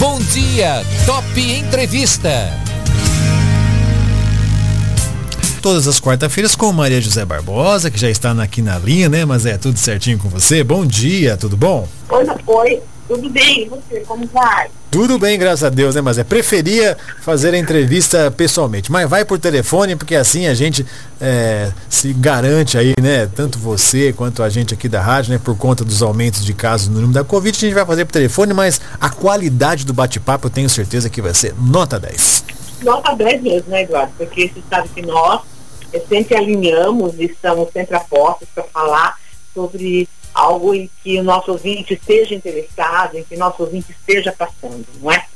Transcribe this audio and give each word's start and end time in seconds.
Bom 0.00 0.18
dia, 0.18 0.82
Top 1.04 1.38
Entrevista. 1.38 2.30
Todas 5.60 5.86
as 5.86 6.00
quarta-feiras 6.00 6.56
com 6.56 6.72
Maria 6.72 7.02
José 7.02 7.22
Barbosa, 7.26 7.90
que 7.90 8.00
já 8.00 8.08
está 8.08 8.32
aqui 8.42 8.62
na 8.62 8.78
linha, 8.78 9.10
né? 9.10 9.26
Mas 9.26 9.44
é 9.44 9.58
tudo 9.58 9.78
certinho 9.78 10.18
com 10.18 10.30
você. 10.30 10.64
Bom 10.64 10.86
dia, 10.86 11.36
tudo 11.36 11.54
bom? 11.54 11.86
Oi, 12.08 12.24
oi. 12.46 12.80
Tudo 13.10 13.28
bem, 13.28 13.62
e 13.62 13.68
você, 13.68 14.04
como 14.06 14.24
vai? 14.28 14.70
Tudo 14.88 15.18
bem, 15.18 15.36
graças 15.36 15.64
a 15.64 15.68
Deus, 15.68 15.96
né? 15.96 16.00
Mas 16.00 16.16
é 16.16 16.22
preferia 16.22 16.96
fazer 17.22 17.52
a 17.52 17.58
entrevista 17.58 18.30
pessoalmente. 18.30 18.92
Mas 18.92 19.10
vai 19.10 19.24
por 19.24 19.36
telefone, 19.36 19.96
porque 19.96 20.14
assim 20.14 20.46
a 20.46 20.54
gente 20.54 20.86
é, 21.20 21.72
se 21.88 22.12
garante 22.12 22.78
aí, 22.78 22.94
né? 23.02 23.26
Tanto 23.26 23.58
você 23.58 24.12
quanto 24.12 24.44
a 24.44 24.48
gente 24.48 24.74
aqui 24.74 24.88
da 24.88 25.02
rádio, 25.02 25.32
né? 25.32 25.40
Por 25.42 25.56
conta 25.56 25.84
dos 25.84 26.04
aumentos 26.04 26.44
de 26.44 26.54
casos 26.54 26.86
no 26.86 27.00
número 27.00 27.14
da 27.14 27.24
Covid, 27.24 27.56
a 27.56 27.60
gente 27.60 27.74
vai 27.74 27.84
fazer 27.84 28.04
por 28.04 28.12
telefone, 28.12 28.54
mas 28.54 28.80
a 29.00 29.10
qualidade 29.10 29.84
do 29.84 29.92
bate-papo 29.92 30.46
eu 30.46 30.50
tenho 30.50 30.70
certeza 30.70 31.10
que 31.10 31.20
vai 31.20 31.34
ser 31.34 31.52
nota 31.60 31.98
10. 31.98 32.44
Nota 32.84 33.12
10 33.16 33.42
mesmo, 33.42 33.70
né, 33.70 33.82
Eduardo? 33.82 34.12
Porque 34.16 34.52
você 34.54 34.62
sabe 34.70 34.88
que 34.90 35.02
nós 35.02 35.40
sempre 36.08 36.36
alinhamos 36.36 37.18
e 37.18 37.24
estamos 37.24 37.72
sempre 37.72 37.96
a 37.96 38.00
postos 38.00 38.46
para 38.54 38.62
falar 38.62 39.16
sobre 39.52 40.08
algo 40.40 40.74
em 40.74 40.90
que 41.02 41.18
o 41.18 41.22
nosso 41.22 41.52
ouvinte 41.52 41.94
esteja 41.94 42.34
interessado, 42.34 43.16
em 43.16 43.24
que 43.24 43.34
o 43.34 43.38
nosso 43.38 43.62
ouvinte 43.62 43.92
esteja 43.92 44.32
passando, 44.32 44.86
não 45.00 45.12
é? 45.12 45.26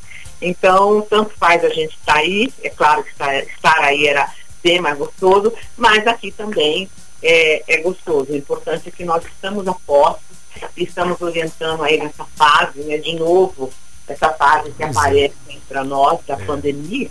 Então, 0.40 1.02
tanto 1.02 1.34
faz 1.38 1.64
a 1.64 1.68
gente 1.68 1.96
estar 1.96 2.14
tá 2.14 2.18
aí, 2.18 2.52
é 2.62 2.70
claro 2.70 3.02
que 3.04 3.10
estar, 3.10 3.34
estar 3.44 3.78
aí 3.80 4.06
era 4.06 4.32
bem 4.62 4.80
mais 4.80 4.96
gostoso, 4.96 5.52
mas 5.76 6.06
aqui 6.06 6.30
também 6.30 6.88
é, 7.22 7.62
é 7.66 7.76
gostoso. 7.82 8.32
O 8.32 8.36
importante 8.36 8.88
é 8.88 8.92
que 8.92 9.04
nós 9.04 9.24
estamos 9.24 9.66
a 9.68 9.74
postos 9.86 10.36
e 10.76 10.84
estamos 10.84 11.20
orientando 11.20 11.82
aí 11.82 11.98
nessa 11.98 12.24
fase, 12.36 12.80
né, 12.80 12.98
de 12.98 13.14
novo, 13.14 13.70
essa 14.06 14.30
fase 14.30 14.70
que 14.72 14.82
aparece 14.82 15.34
para 15.68 15.82
nós 15.82 16.20
da 16.26 16.34
é. 16.34 16.44
pandemia, 16.44 17.08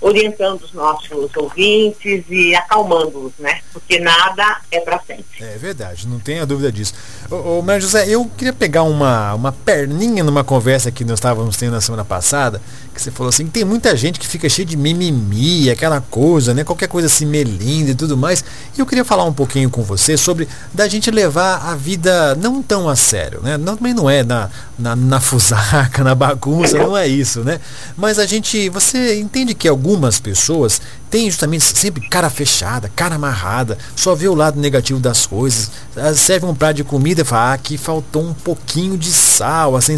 orientando 0.00 0.62
os 0.62 0.72
nossos 0.72 1.34
ouvintes 1.36 2.24
e 2.28 2.54
acalmando-os, 2.54 3.32
né? 3.38 3.60
Porque 3.72 3.98
nada 3.98 4.60
é 4.70 4.78
para 4.80 5.00
sempre. 5.00 5.24
É 5.40 5.56
verdade, 5.56 6.06
não 6.06 6.18
tenha 6.18 6.44
dúvida 6.44 6.70
disso. 6.70 6.94
Ô, 7.30 7.58
ô 7.58 7.62
Maria 7.62 7.80
José, 7.80 8.08
eu 8.08 8.30
queria 8.36 8.52
pegar 8.52 8.82
uma, 8.82 9.34
uma 9.34 9.52
perninha 9.52 10.22
numa 10.22 10.44
conversa 10.44 10.90
que 10.90 11.04
nós 11.04 11.18
estávamos 11.18 11.56
tendo 11.56 11.72
na 11.72 11.80
semana 11.80 12.04
passada, 12.04 12.60
que 12.94 13.02
você 13.02 13.10
falou 13.10 13.28
assim, 13.28 13.44
que 13.44 13.50
tem 13.50 13.64
muita 13.64 13.96
gente 13.96 14.18
que 14.18 14.26
fica 14.26 14.48
cheia 14.48 14.64
de 14.64 14.76
mimimi, 14.76 15.68
aquela 15.68 16.00
coisa, 16.00 16.54
né? 16.54 16.64
Qualquer 16.64 16.88
coisa 16.88 17.06
assim 17.06 17.26
melinda 17.26 17.90
e 17.90 17.94
tudo 17.94 18.16
mais. 18.16 18.44
E 18.76 18.80
eu 18.80 18.86
queria 18.86 19.04
falar 19.04 19.24
um 19.24 19.32
pouquinho 19.32 19.68
com 19.68 19.82
você 19.82 20.16
sobre 20.16 20.48
da 20.72 20.86
gente 20.88 21.10
levar 21.10 21.56
a 21.56 21.74
vida 21.74 22.34
não 22.36 22.62
tão 22.62 22.88
a 22.88 22.96
sério, 22.96 23.40
né? 23.42 23.58
Não, 23.58 23.76
também 23.76 23.92
não 23.92 24.08
é 24.08 24.22
na, 24.22 24.48
na, 24.78 24.94
na 24.94 25.20
fusaca, 25.20 26.02
na 26.04 26.14
bagunça, 26.14 26.78
não 26.78 26.96
é 26.96 27.06
isso, 27.06 27.40
né? 27.42 27.60
Mas 27.96 28.18
a 28.18 28.26
gente, 28.26 28.68
você 28.68 29.20
entende 29.20 29.54
que 29.54 29.68
algumas 29.68 30.20
pessoas 30.20 30.80
têm 31.14 31.30
justamente 31.30 31.64
sempre 31.78 32.08
cara 32.08 32.28
fechada, 32.28 32.90
cara 32.96 33.14
amarrada, 33.14 33.78
só 33.94 34.16
vê 34.16 34.26
o 34.26 34.34
lado 34.34 34.58
negativo 34.58 34.98
das 34.98 35.26
coisas, 35.26 35.70
ah, 35.96 36.12
serve 36.12 36.44
um 36.44 36.52
prato 36.52 36.74
de 36.74 36.82
comida 36.82 37.20
e 37.20 37.24
fala, 37.24 37.52
ah, 37.52 37.52
aqui 37.52 37.78
faltou 37.78 38.20
um 38.20 38.34
pouquinho 38.34 38.98
de 38.98 39.12
sal, 39.12 39.76
assim. 39.76 39.94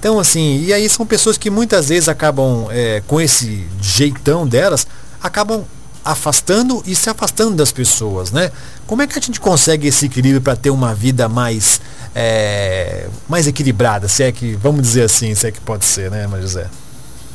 Então, 0.00 0.18
assim, 0.18 0.64
e 0.64 0.72
aí 0.72 0.88
são 0.88 1.04
pessoas 1.04 1.36
que 1.36 1.50
muitas 1.50 1.90
vezes 1.90 2.08
acabam, 2.08 2.66
é, 2.70 3.02
com 3.06 3.20
esse 3.20 3.66
jeitão 3.78 4.46
delas, 4.46 4.86
acabam 5.22 5.64
afastando 6.02 6.82
e 6.86 6.94
se 6.94 7.10
afastando 7.10 7.56
das 7.56 7.70
pessoas, 7.70 8.32
né? 8.32 8.50
Como 8.86 9.02
é 9.02 9.06
que 9.06 9.18
a 9.18 9.20
gente 9.20 9.40
consegue 9.40 9.88
esse 9.88 10.06
equilíbrio 10.06 10.40
para 10.40 10.56
ter 10.56 10.70
uma 10.70 10.94
vida 10.94 11.28
mais 11.28 11.78
é, 12.14 13.06
mais 13.28 13.46
equilibrada, 13.46 14.08
se 14.08 14.22
é 14.22 14.32
que, 14.32 14.54
vamos 14.54 14.80
dizer 14.80 15.02
assim, 15.02 15.34
se 15.34 15.46
é 15.46 15.52
que 15.52 15.60
pode 15.60 15.84
ser, 15.84 16.10
né, 16.10 16.26
Maria 16.26 16.46
José? 16.46 16.70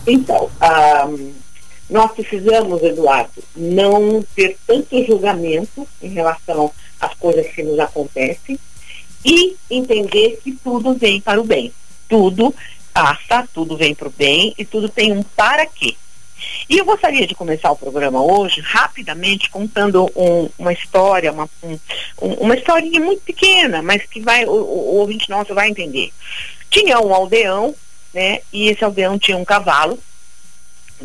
Então, 0.08 0.50
um, 1.08 1.32
nós 1.90 2.12
precisamos, 2.12 2.84
Eduardo, 2.84 3.44
não 3.56 4.24
ter 4.36 4.58
tanto 4.68 5.04
julgamento 5.06 5.88
em 6.02 6.10
relação 6.10 6.72
às 7.00 7.14
coisas 7.16 7.48
que 7.48 7.64
nos 7.64 7.80
acontecem 7.80 8.60
e 9.26 9.56
entender 9.70 10.40
que 10.44 10.52
tudo 10.52 10.94
vem 10.94 11.20
para 11.20 11.42
o 11.42 11.44
bem. 11.44 11.74
Tudo 12.08 12.54
passa, 12.94 13.48
tudo 13.54 13.76
vem 13.78 13.96
para 13.96 14.08
o 14.08 14.14
bem 14.16 14.54
e 14.58 14.66
tudo 14.66 14.88
tem 14.88 15.12
um 15.12 15.24
para 15.24 15.66
quê. 15.66 15.96
E 16.70 16.78
eu 16.78 16.86
gostaria 16.86 17.28
de 17.28 17.36
começar 17.36 17.72
o 17.72 17.76
programa 17.76 18.24
hoje 18.24 18.62
rapidamente 18.62 19.50
contando 19.50 20.10
um, 20.16 20.50
uma 20.58 20.72
história, 20.72 21.32
uma, 21.32 21.50
um, 21.62 21.78
uma 22.22 22.56
historinha 22.56 23.00
muito 23.02 23.22
pequena, 23.24 23.82
mas 23.82 24.06
que 24.06 24.22
vai, 24.22 24.46
o, 24.46 24.52
o 24.52 24.96
ouvinte 24.98 25.30
nosso 25.30 25.54
vai 25.54 25.70
entender. 25.70 26.14
Tinha 26.70 27.00
um 27.00 27.14
aldeão 27.14 27.76
né? 28.14 28.40
E 28.52 28.70
esse 28.70 28.84
aldeão 28.84 29.18
tinha 29.18 29.38
um 29.38 29.46
cavalo 29.46 30.00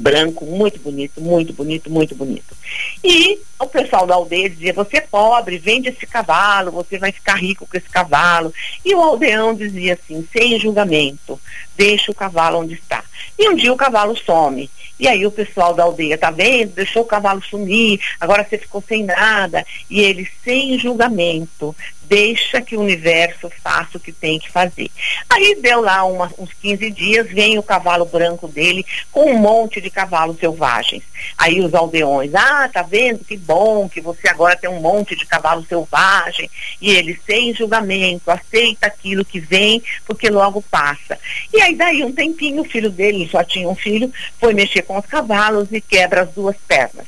branco, 0.00 0.44
muito 0.44 0.78
bonito, 0.81 1.21
muito 1.21 1.53
bonito, 1.53 1.91
muito 1.91 2.15
bonito. 2.15 2.56
E 3.03 3.41
o 3.59 3.66
pessoal 3.66 4.06
da 4.06 4.15
aldeia 4.15 4.50
dizia: 4.50 4.72
Você 4.72 4.99
é 4.99 5.00
pobre, 5.00 5.59
vende 5.59 5.88
esse 5.88 6.06
cavalo, 6.06 6.71
você 6.71 6.99
vai 6.99 7.12
ficar 7.12 7.37
rico 7.37 7.66
com 7.66 7.77
esse 7.77 7.88
cavalo. 7.88 8.53
E 8.84 8.94
o 8.94 9.00
aldeão 9.00 9.54
dizia 9.54 9.94
assim: 9.94 10.27
Sem 10.33 10.59
julgamento, 10.59 11.41
deixa 11.76 12.10
o 12.10 12.14
cavalo 12.14 12.60
onde 12.60 12.74
está. 12.74 13.04
E 13.38 13.48
um 13.48 13.54
dia 13.54 13.72
o 13.72 13.76
cavalo 13.76 14.16
some. 14.16 14.70
E 14.98 15.08
aí 15.08 15.26
o 15.26 15.30
pessoal 15.30 15.74
da 15.74 15.82
aldeia, 15.82 16.16
tá 16.16 16.30
vendo? 16.30 16.74
Deixou 16.74 17.02
o 17.02 17.06
cavalo 17.06 17.42
sumir, 17.42 18.00
agora 18.20 18.46
você 18.48 18.56
ficou 18.56 18.82
sem 18.86 19.02
nada. 19.02 19.66
E 19.90 20.00
ele, 20.00 20.28
sem 20.44 20.78
julgamento, 20.78 21.74
deixa 22.04 22.60
que 22.60 22.76
o 22.76 22.80
universo 22.80 23.50
faça 23.62 23.96
o 23.96 24.00
que 24.00 24.12
tem 24.12 24.38
que 24.38 24.50
fazer. 24.50 24.90
Aí 25.28 25.56
deu 25.60 25.80
lá 25.80 26.04
uma, 26.04 26.30
uns 26.38 26.52
15 26.52 26.90
dias, 26.90 27.28
vem 27.28 27.58
o 27.58 27.62
cavalo 27.62 28.04
branco 28.04 28.46
dele 28.46 28.84
com 29.10 29.32
um 29.32 29.38
monte 29.38 29.80
de 29.80 29.91
cavalos 29.91 30.38
selvagens. 30.38 31.02
Aí 31.36 31.60
os 31.60 31.74
aldeões, 31.74 32.34
ah, 32.34 32.68
tá 32.72 32.82
vendo 32.82 33.24
que 33.24 33.36
bom 33.36 33.88
que 33.88 34.00
você 34.00 34.28
agora 34.28 34.56
tem 34.56 34.70
um 34.70 34.80
monte 34.80 35.16
de 35.16 35.26
cavalo 35.26 35.64
selvagem. 35.66 36.48
E 36.80 36.91
ele, 36.91 37.18
sem 37.26 37.54
julgamento, 37.54 38.30
aceita 38.30 38.86
aquilo 38.86 39.24
que 39.24 39.41
vem, 39.41 39.82
porque 40.06 40.30
logo 40.30 40.62
passa. 40.62 41.18
E 41.52 41.60
aí 41.64 41.75
daí 41.75 42.04
um 42.04 42.12
tempinho, 42.12 42.62
o 42.62 42.69
filho 42.69 42.91
dele, 42.91 43.28
só 43.30 43.42
tinha 43.42 43.69
um 43.69 43.75
filho, 43.75 44.12
foi 44.38 44.54
mexer 44.54 44.82
com 44.82 44.98
os 44.98 45.06
cavalos 45.06 45.69
e 45.72 45.80
quebra 45.80 46.22
as 46.22 46.30
duas 46.30 46.56
pernas. 46.69 47.06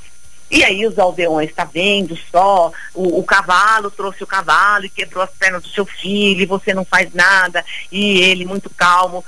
E 0.48 0.62
aí 0.62 0.86
os 0.86 0.96
aldeões, 0.96 1.50
está 1.50 1.64
vendo 1.64 2.16
só, 2.30 2.70
o, 2.94 3.18
o, 3.18 3.24
cavalo 3.24 3.90
trouxe 3.90 4.22
o 4.22 4.26
cavalo 4.28 4.84
e 4.84 4.88
quebrou 4.88 5.24
as 5.24 5.30
pernas 5.30 5.64
do 5.64 5.68
seu 5.68 5.84
filho, 5.84 6.40
e 6.40 6.46
você 6.46 6.72
não 6.72 6.84
faz 6.84 7.12
nada, 7.12 7.64
e 7.90 8.20
ele 8.20 8.44
muito 8.44 8.70
calmo, 8.70 9.24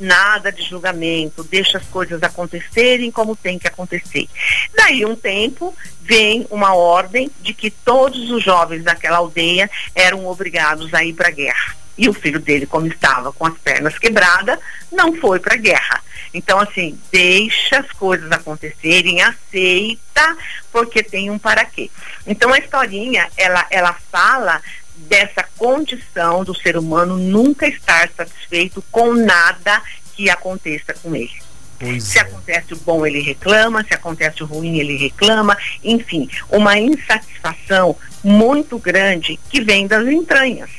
nada 0.00 0.50
de 0.50 0.62
julgamento, 0.62 1.44
deixa 1.44 1.78
as 1.78 1.86
coisas 1.86 2.20
acontecerem 2.20 3.12
como 3.12 3.36
tem 3.36 3.60
que 3.60 3.68
acontecer. 3.68 4.26
Daí 4.74 5.06
um 5.06 5.14
tempo 5.14 5.72
vem 6.00 6.44
uma 6.50 6.74
ordem 6.74 7.30
de 7.40 7.54
que 7.54 7.70
todos 7.70 8.28
os 8.30 8.42
jovens 8.42 8.82
daquela 8.82 9.18
aldeia 9.18 9.70
eram 9.94 10.26
obrigados 10.26 10.92
a 10.92 11.04
ir 11.04 11.12
para 11.12 11.28
a 11.28 11.32
guerra. 11.32 11.85
E 11.96 12.08
o 12.08 12.12
filho 12.12 12.40
dele, 12.40 12.66
como 12.66 12.86
estava 12.86 13.32
com 13.32 13.46
as 13.46 13.56
pernas 13.58 13.98
quebradas, 13.98 14.58
não 14.92 15.14
foi 15.16 15.40
para 15.40 15.54
a 15.54 15.58
guerra. 15.58 16.02
Então, 16.34 16.58
assim, 16.60 16.98
deixa 17.10 17.78
as 17.78 17.90
coisas 17.92 18.30
acontecerem, 18.30 19.22
aceita, 19.22 20.36
porque 20.70 21.02
tem 21.02 21.30
um 21.30 21.38
para 21.38 21.64
quê. 21.64 21.90
Então, 22.26 22.52
a 22.52 22.58
historinha, 22.58 23.28
ela, 23.36 23.66
ela 23.70 23.94
fala 24.10 24.60
dessa 24.96 25.44
condição 25.56 26.44
do 26.44 26.54
ser 26.54 26.76
humano 26.76 27.16
nunca 27.16 27.66
estar 27.66 28.08
satisfeito 28.16 28.82
com 28.90 29.14
nada 29.14 29.82
que 30.14 30.30
aconteça 30.30 30.94
com 30.94 31.14
ele. 31.14 31.46
Pois 31.78 32.04
se 32.04 32.18
é. 32.18 32.22
acontece 32.22 32.72
o 32.72 32.78
bom, 32.78 33.06
ele 33.06 33.20
reclama, 33.20 33.84
se 33.84 33.94
acontece 33.94 34.42
o 34.42 34.46
ruim, 34.46 34.78
ele 34.78 34.96
reclama, 34.96 35.56
enfim, 35.84 36.28
uma 36.48 36.78
insatisfação 36.78 37.96
muito 38.24 38.78
grande 38.78 39.38
que 39.50 39.60
vem 39.60 39.86
das 39.86 40.06
entranhas, 40.06 40.70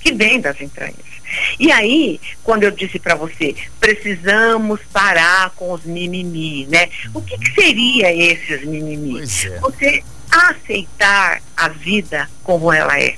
que 0.00 0.12
vem 0.12 0.40
das 0.40 0.60
entranhas. 0.60 1.10
E 1.58 1.70
aí, 1.70 2.20
quando 2.42 2.64
eu 2.64 2.70
disse 2.70 2.98
para 2.98 3.14
você, 3.14 3.54
precisamos 3.78 4.80
parar 4.92 5.50
com 5.50 5.72
os 5.72 5.84
mimimi, 5.84 6.66
né? 6.66 6.88
O 7.14 7.22
que, 7.22 7.38
que 7.38 7.54
seria 7.54 8.12
esses 8.12 8.64
mimimi? 8.64 9.20
É. 9.20 9.58
Você 9.60 10.02
aceitar 10.30 11.40
a 11.56 11.68
vida 11.68 12.28
como 12.42 12.72
ela 12.72 12.98
é. 12.98 13.16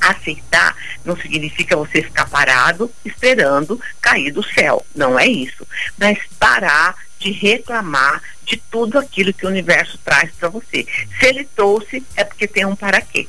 Aceitar 0.00 0.76
não 1.04 1.16
significa 1.16 1.76
você 1.76 2.02
ficar 2.02 2.28
parado 2.28 2.90
esperando 3.04 3.80
cair 4.00 4.30
do 4.30 4.42
céu. 4.42 4.84
Não 4.94 5.18
é 5.18 5.26
isso. 5.26 5.66
Mas 5.98 6.18
parar 6.38 6.94
de 7.18 7.30
reclamar 7.30 8.22
de 8.44 8.58
tudo 8.70 8.98
aquilo 8.98 9.32
que 9.32 9.46
o 9.46 9.48
universo 9.48 9.98
traz 10.04 10.30
para 10.32 10.50
você. 10.50 10.86
Se 11.18 11.26
ele 11.26 11.48
trouxe, 11.56 12.04
é 12.16 12.24
porque 12.24 12.46
tem 12.46 12.66
um 12.66 12.76
para 12.76 13.00
quê. 13.00 13.26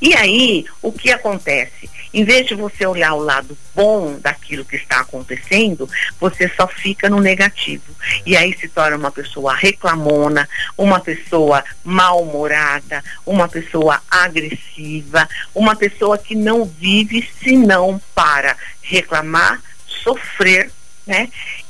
E 0.00 0.14
aí, 0.14 0.64
o 0.82 0.92
que 0.92 1.10
acontece? 1.10 1.88
Em 2.12 2.24
vez 2.24 2.46
de 2.46 2.54
você 2.54 2.86
olhar 2.86 3.14
o 3.14 3.22
lado 3.22 3.56
bom 3.74 4.18
daquilo 4.18 4.64
que 4.64 4.76
está 4.76 5.00
acontecendo, 5.00 5.88
você 6.18 6.50
só 6.56 6.66
fica 6.66 7.08
no 7.08 7.20
negativo. 7.20 7.94
E 8.24 8.36
aí 8.36 8.56
se 8.58 8.68
torna 8.68 8.96
uma 8.96 9.10
pessoa 9.10 9.54
reclamona, 9.54 10.48
uma 10.76 11.00
pessoa 11.00 11.62
mal-humorada, 11.84 13.04
uma 13.26 13.48
pessoa 13.48 14.00
agressiva, 14.10 15.28
uma 15.54 15.76
pessoa 15.76 16.16
que 16.16 16.34
não 16.34 16.64
vive 16.64 17.28
senão 17.42 18.00
para 18.14 18.56
reclamar, 18.82 19.60
sofrer 19.86 20.70
né? 21.06 21.28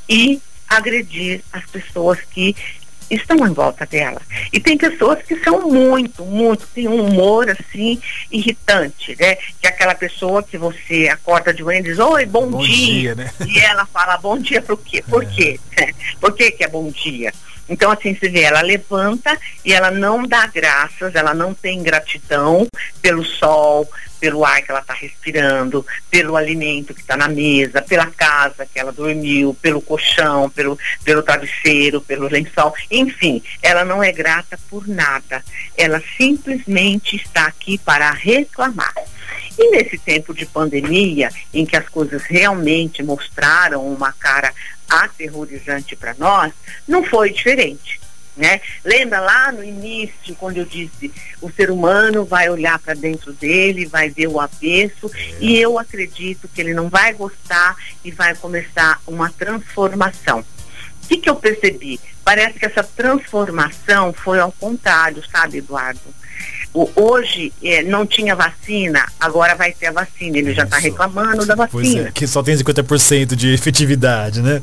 e 0.08 0.40
agredir 0.68 1.42
as 1.52 1.64
pessoas 1.66 2.18
que 2.30 2.54
estão 3.10 3.46
em 3.46 3.52
volta 3.52 3.86
dela. 3.86 4.20
E 4.52 4.60
tem 4.60 4.76
pessoas 4.76 5.22
que 5.22 5.36
são 5.42 5.68
muito, 5.68 6.24
muito, 6.24 6.66
tem 6.74 6.88
um 6.88 7.06
humor 7.06 7.48
assim 7.50 8.00
irritante, 8.30 9.16
né? 9.18 9.36
Que 9.36 9.66
é 9.66 9.68
aquela 9.68 9.94
pessoa 9.94 10.42
que 10.42 10.58
você 10.58 11.08
acorda 11.08 11.52
de 11.52 11.62
manhã 11.62 11.80
e 11.80 11.84
diz, 11.84 11.98
oi, 11.98 12.26
bom, 12.26 12.48
bom 12.48 12.58
dia. 12.58 13.14
dia 13.14 13.14
né? 13.14 13.30
E 13.46 13.58
ela 13.60 13.86
fala 13.86 14.16
bom 14.18 14.38
dia 14.38 14.62
por 14.62 14.78
quê? 14.78 15.02
Por 15.08 15.22
é. 15.22 15.26
quê? 15.26 15.60
Por 16.20 16.34
que, 16.34 16.50
que 16.50 16.64
é 16.64 16.68
bom 16.68 16.90
dia? 16.90 17.32
Então, 17.68 17.90
assim, 17.90 18.14
você 18.14 18.28
vê, 18.28 18.42
ela 18.42 18.62
levanta 18.62 19.36
e 19.64 19.72
ela 19.72 19.90
não 19.90 20.26
dá 20.26 20.46
graças, 20.46 21.14
ela 21.14 21.34
não 21.34 21.52
tem 21.52 21.82
gratidão 21.82 22.66
pelo 23.02 23.24
sol, 23.24 23.88
pelo 24.18 24.44
ar 24.44 24.62
que 24.62 24.70
ela 24.70 24.80
está 24.80 24.94
respirando, 24.94 25.86
pelo 26.10 26.36
alimento 26.36 26.94
que 26.94 27.00
está 27.00 27.16
na 27.16 27.28
mesa, 27.28 27.82
pela 27.82 28.06
casa 28.06 28.66
que 28.66 28.78
ela 28.78 28.92
dormiu, 28.92 29.56
pelo 29.60 29.80
colchão, 29.80 30.50
pelo, 30.50 30.78
pelo 31.04 31.22
travesseiro, 31.22 32.00
pelo 32.00 32.28
lençol, 32.28 32.74
enfim, 32.90 33.42
ela 33.62 33.84
não 33.84 34.02
é 34.02 34.12
grata 34.12 34.58
por 34.68 34.86
nada. 34.86 35.42
Ela 35.76 36.02
simplesmente 36.16 37.16
está 37.16 37.46
aqui 37.46 37.78
para 37.78 38.10
reclamar. 38.10 38.94
E 39.58 39.70
nesse 39.70 39.98
tempo 39.98 40.32
de 40.32 40.46
pandemia, 40.46 41.30
em 41.52 41.66
que 41.66 41.76
as 41.76 41.88
coisas 41.88 42.22
realmente 42.22 43.02
mostraram 43.02 43.86
uma 43.86 44.12
cara 44.12 44.54
aterrorizante 44.88 45.96
para 45.96 46.14
nós, 46.14 46.52
não 46.86 47.02
foi 47.02 47.32
diferente. 47.32 48.00
Né? 48.36 48.60
Lembra 48.84 49.18
lá 49.18 49.50
no 49.50 49.64
início, 49.64 50.32
quando 50.36 50.58
eu 50.58 50.64
disse 50.64 51.12
o 51.42 51.50
ser 51.50 51.72
humano 51.72 52.24
vai 52.24 52.48
olhar 52.48 52.78
para 52.78 52.94
dentro 52.94 53.32
dele, 53.32 53.84
vai 53.84 54.10
ver 54.10 54.28
o 54.28 54.38
avesso, 54.38 55.10
é. 55.12 55.34
e 55.40 55.58
eu 55.58 55.76
acredito 55.76 56.46
que 56.46 56.60
ele 56.60 56.72
não 56.72 56.88
vai 56.88 57.12
gostar 57.14 57.76
e 58.04 58.12
vai 58.12 58.36
começar 58.36 59.00
uma 59.08 59.28
transformação. 59.28 60.44
O 61.02 61.08
que, 61.08 61.16
que 61.16 61.28
eu 61.28 61.34
percebi? 61.34 61.98
Parece 62.22 62.60
que 62.60 62.66
essa 62.66 62.84
transformação 62.84 64.12
foi 64.12 64.38
ao 64.38 64.52
contrário, 64.52 65.20
sabe, 65.32 65.58
Eduardo? 65.58 66.00
Hoje 66.72 67.52
é, 67.62 67.82
não 67.82 68.06
tinha 68.06 68.36
vacina, 68.36 69.06
agora 69.18 69.54
vai 69.54 69.72
ter 69.72 69.86
a 69.86 69.92
vacina. 69.92 70.38
Ele 70.38 70.54
já 70.54 70.64
está 70.64 70.78
reclamando 70.78 71.46
da 71.46 71.54
vacina. 71.54 72.08
É, 72.08 72.12
que 72.12 72.26
só 72.26 72.42
tem 72.42 72.54
50% 72.56 73.34
de 73.34 73.52
efetividade, 73.52 74.42
né? 74.42 74.62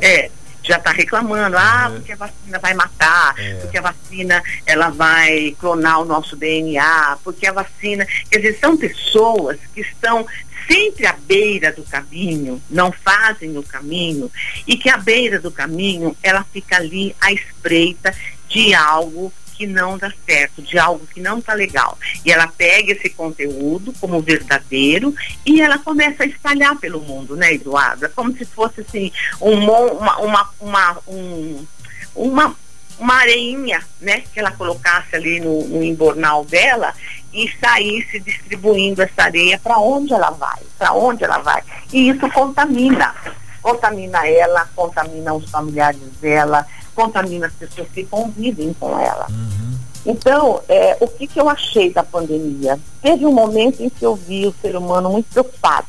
É, 0.00 0.30
já 0.64 0.78
está 0.78 0.90
reclamando, 0.90 1.56
ah, 1.58 1.92
porque 1.94 2.12
a 2.12 2.16
vacina 2.16 2.58
vai 2.58 2.72
matar, 2.72 3.34
é. 3.38 3.54
porque 3.56 3.76
a 3.76 3.82
vacina 3.82 4.42
ela 4.64 4.88
vai 4.88 5.54
clonar 5.60 6.00
o 6.00 6.04
nosso 6.06 6.36
DNA, 6.36 7.18
porque 7.22 7.46
a 7.46 7.52
vacina, 7.52 8.06
quer 8.30 8.38
dizer, 8.38 8.58
são 8.58 8.76
pessoas 8.76 9.58
que 9.74 9.82
estão 9.82 10.26
sempre 10.66 11.06
à 11.06 11.12
beira 11.12 11.70
do 11.70 11.82
caminho, 11.82 12.62
não 12.70 12.90
fazem 12.90 13.56
o 13.58 13.62
caminho, 13.62 14.30
e 14.66 14.78
que 14.78 14.88
à 14.88 14.96
beira 14.96 15.38
do 15.38 15.50
caminho 15.50 16.16
ela 16.22 16.44
fica 16.50 16.76
ali 16.76 17.14
à 17.20 17.30
espreita 17.30 18.14
de 18.48 18.74
algo 18.74 19.30
que 19.56 19.66
não 19.66 19.96
dá 19.96 20.12
certo, 20.26 20.62
de 20.62 20.78
algo 20.78 21.06
que 21.06 21.20
não 21.20 21.38
está 21.38 21.54
legal. 21.54 21.98
E 22.24 22.32
ela 22.32 22.46
pega 22.46 22.92
esse 22.92 23.10
conteúdo 23.10 23.92
como 24.00 24.20
verdadeiro 24.20 25.14
e 25.46 25.60
ela 25.60 25.78
começa 25.78 26.24
a 26.24 26.26
espalhar 26.26 26.76
pelo 26.76 27.00
mundo, 27.00 27.36
né, 27.36 27.54
Eduardo? 27.54 28.04
É 28.04 28.08
como 28.08 28.36
se 28.36 28.44
fosse 28.44 28.80
assim, 28.80 29.12
um, 29.40 29.64
uma, 29.64 30.18
uma, 30.18 30.50
uma, 30.60 30.98
um, 31.06 31.66
uma, 32.14 32.56
uma 32.98 33.14
areinha, 33.14 33.82
né, 34.00 34.22
que 34.32 34.40
ela 34.40 34.50
colocasse 34.50 35.14
ali 35.14 35.40
no, 35.40 35.66
no 35.66 35.82
embornal 35.82 36.44
dela 36.44 36.94
e 37.32 37.50
saísse 37.60 38.20
distribuindo 38.20 39.02
essa 39.02 39.24
areia 39.24 39.58
para 39.58 39.78
onde 39.78 40.12
ela 40.12 40.30
vai, 40.30 40.60
para 40.78 40.92
onde 40.92 41.24
ela 41.24 41.38
vai. 41.38 41.62
E 41.92 42.08
isso 42.08 42.28
contamina, 42.30 43.14
contamina 43.60 44.26
ela, 44.28 44.68
contamina 44.74 45.34
os 45.34 45.50
familiares 45.50 46.00
dela, 46.20 46.66
contamina 46.94 47.46
as 47.46 47.52
pessoas 47.52 47.88
que 47.88 48.04
convivem 48.04 48.72
com 48.74 48.98
ela. 48.98 49.26
Uhum. 49.30 49.78
Então, 50.06 50.60
é, 50.68 50.96
o 51.00 51.08
que, 51.08 51.26
que 51.26 51.40
eu 51.40 51.48
achei 51.48 51.92
da 51.92 52.02
pandemia? 52.02 52.78
Teve 53.00 53.24
um 53.24 53.32
momento 53.32 53.82
em 53.82 53.88
que 53.88 54.04
eu 54.04 54.14
vi 54.14 54.46
o 54.46 54.54
ser 54.60 54.76
humano 54.76 55.10
muito 55.10 55.26
preocupado. 55.30 55.86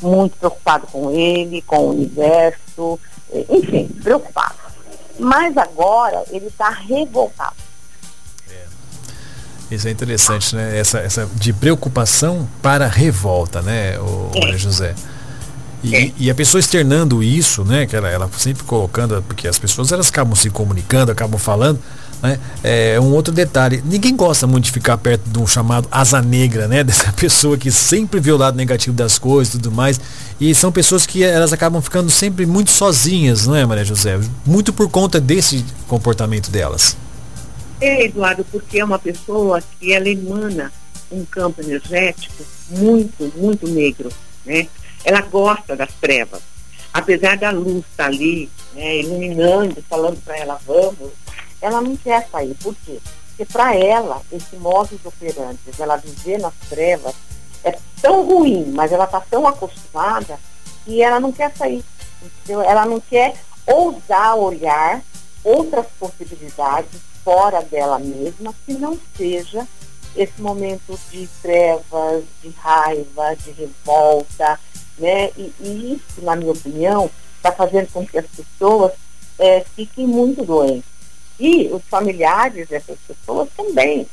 Muito 0.00 0.36
preocupado 0.36 0.86
com 0.88 1.10
ele, 1.10 1.62
com 1.62 1.78
o 1.78 1.90
universo, 1.90 2.98
enfim, 3.48 3.86
preocupado. 4.02 4.54
Mas 5.18 5.56
agora 5.56 6.24
ele 6.30 6.46
está 6.46 6.68
revoltado. 6.68 7.56
É. 8.50 9.74
Isso 9.74 9.88
é 9.88 9.90
interessante, 9.90 10.54
né? 10.54 10.78
Essa, 10.78 10.98
essa 10.98 11.26
de 11.34 11.52
preocupação 11.52 12.48
para 12.60 12.86
revolta, 12.88 13.62
né, 13.62 13.98
o, 13.98 14.30
é. 14.34 14.58
José? 14.58 14.94
E, 15.82 15.96
é. 15.96 16.12
e, 16.16 16.30
a 16.30 16.34
pessoa 16.34 16.60
externando 16.60 17.22
isso, 17.22 17.64
né, 17.64 17.86
que 17.86 17.96
ela, 17.96 18.08
ela 18.08 18.30
sempre 18.36 18.62
colocando, 18.62 19.20
porque 19.26 19.48
as 19.48 19.58
pessoas 19.58 19.90
elas 19.90 20.08
acabam 20.08 20.34
se 20.36 20.48
comunicando, 20.48 21.10
acabam 21.10 21.40
falando, 21.40 21.80
né, 22.22 22.38
é 22.62 23.00
um 23.00 23.12
outro 23.12 23.34
detalhe. 23.34 23.82
Ninguém 23.84 24.14
gosta 24.14 24.46
muito 24.46 24.66
de 24.66 24.70
ficar 24.70 24.96
perto 24.96 25.28
de 25.28 25.38
um 25.40 25.46
chamado 25.46 25.88
asa 25.90 26.22
negra, 26.22 26.68
né, 26.68 26.84
dessa 26.84 27.12
pessoa 27.12 27.58
que 27.58 27.72
sempre 27.72 28.20
vê 28.20 28.30
o 28.30 28.36
lado 28.36 28.56
negativo 28.56 28.94
das 28.94 29.18
coisas 29.18 29.54
e 29.54 29.58
tudo 29.58 29.72
mais. 29.72 30.00
E 30.40 30.54
são 30.54 30.70
pessoas 30.70 31.04
que 31.04 31.24
elas 31.24 31.52
acabam 31.52 31.82
ficando 31.82 32.10
sempre 32.10 32.46
muito 32.46 32.70
sozinhas, 32.70 33.46
não 33.46 33.56
é, 33.56 33.66
Maria 33.66 33.84
José? 33.84 34.20
Muito 34.46 34.72
por 34.72 34.88
conta 34.88 35.20
desse 35.20 35.64
comportamento 35.88 36.48
delas. 36.48 36.96
É, 37.80 38.04
Eduardo, 38.04 38.46
porque 38.52 38.78
é 38.78 38.84
uma 38.84 39.00
pessoa 39.00 39.60
que 39.80 39.92
ela 39.92 40.08
emana 40.08 40.72
um 41.10 41.24
campo 41.24 41.60
energético 41.60 42.44
muito, 42.70 43.32
muito 43.36 43.68
negro, 43.68 44.08
né? 44.46 44.68
Ela 45.04 45.20
gosta 45.22 45.76
das 45.76 45.92
trevas. 46.00 46.40
Apesar 46.92 47.36
da 47.36 47.50
luz 47.50 47.84
estar 47.90 48.04
tá 48.04 48.06
ali, 48.06 48.50
né, 48.74 48.98
iluminando, 48.98 49.82
falando 49.88 50.22
para 50.22 50.36
ela, 50.36 50.60
vamos, 50.66 51.10
ela 51.60 51.80
não 51.80 51.96
quer 51.96 52.28
sair. 52.30 52.54
Por 52.62 52.74
quê? 52.84 52.98
Porque 53.28 53.46
para 53.46 53.74
ela, 53.74 54.20
esse 54.30 54.56
modus 54.56 55.00
operandi, 55.04 55.58
ela 55.78 55.96
viver 55.96 56.38
nas 56.38 56.54
trevas, 56.68 57.14
é 57.64 57.78
tão 58.00 58.26
ruim, 58.26 58.72
mas 58.74 58.92
ela 58.92 59.04
está 59.04 59.20
tão 59.20 59.46
acostumada 59.46 60.38
que 60.84 61.02
ela 61.02 61.18
não 61.18 61.32
quer 61.32 61.54
sair. 61.56 61.82
Entendeu? 62.22 62.60
Ela 62.60 62.84
não 62.84 63.00
quer 63.00 63.34
ousar 63.66 64.36
olhar 64.36 65.02
outras 65.42 65.86
possibilidades 65.98 67.00
fora 67.24 67.62
dela 67.62 67.98
mesma 67.98 68.54
que 68.66 68.74
não 68.74 68.98
seja 69.16 69.66
esse 70.14 70.42
momento 70.42 70.98
de 71.10 71.26
trevas, 71.40 72.24
de 72.42 72.50
raiva, 72.50 73.34
de 73.36 73.50
revolta, 73.52 74.60
né? 74.98 75.30
E, 75.36 75.52
e 75.60 75.94
isso, 75.94 76.24
na 76.24 76.36
minha 76.36 76.52
opinião, 76.52 77.10
está 77.36 77.52
fazendo 77.52 77.90
com 77.92 78.06
que 78.06 78.18
as 78.18 78.26
pessoas 78.26 78.92
é, 79.38 79.64
fiquem 79.74 80.06
muito 80.06 80.44
doentes. 80.44 80.90
E 81.38 81.68
os 81.68 81.82
familiares 81.84 82.68
dessas 82.68 82.98
pessoas 83.00 83.48
também. 83.56 84.06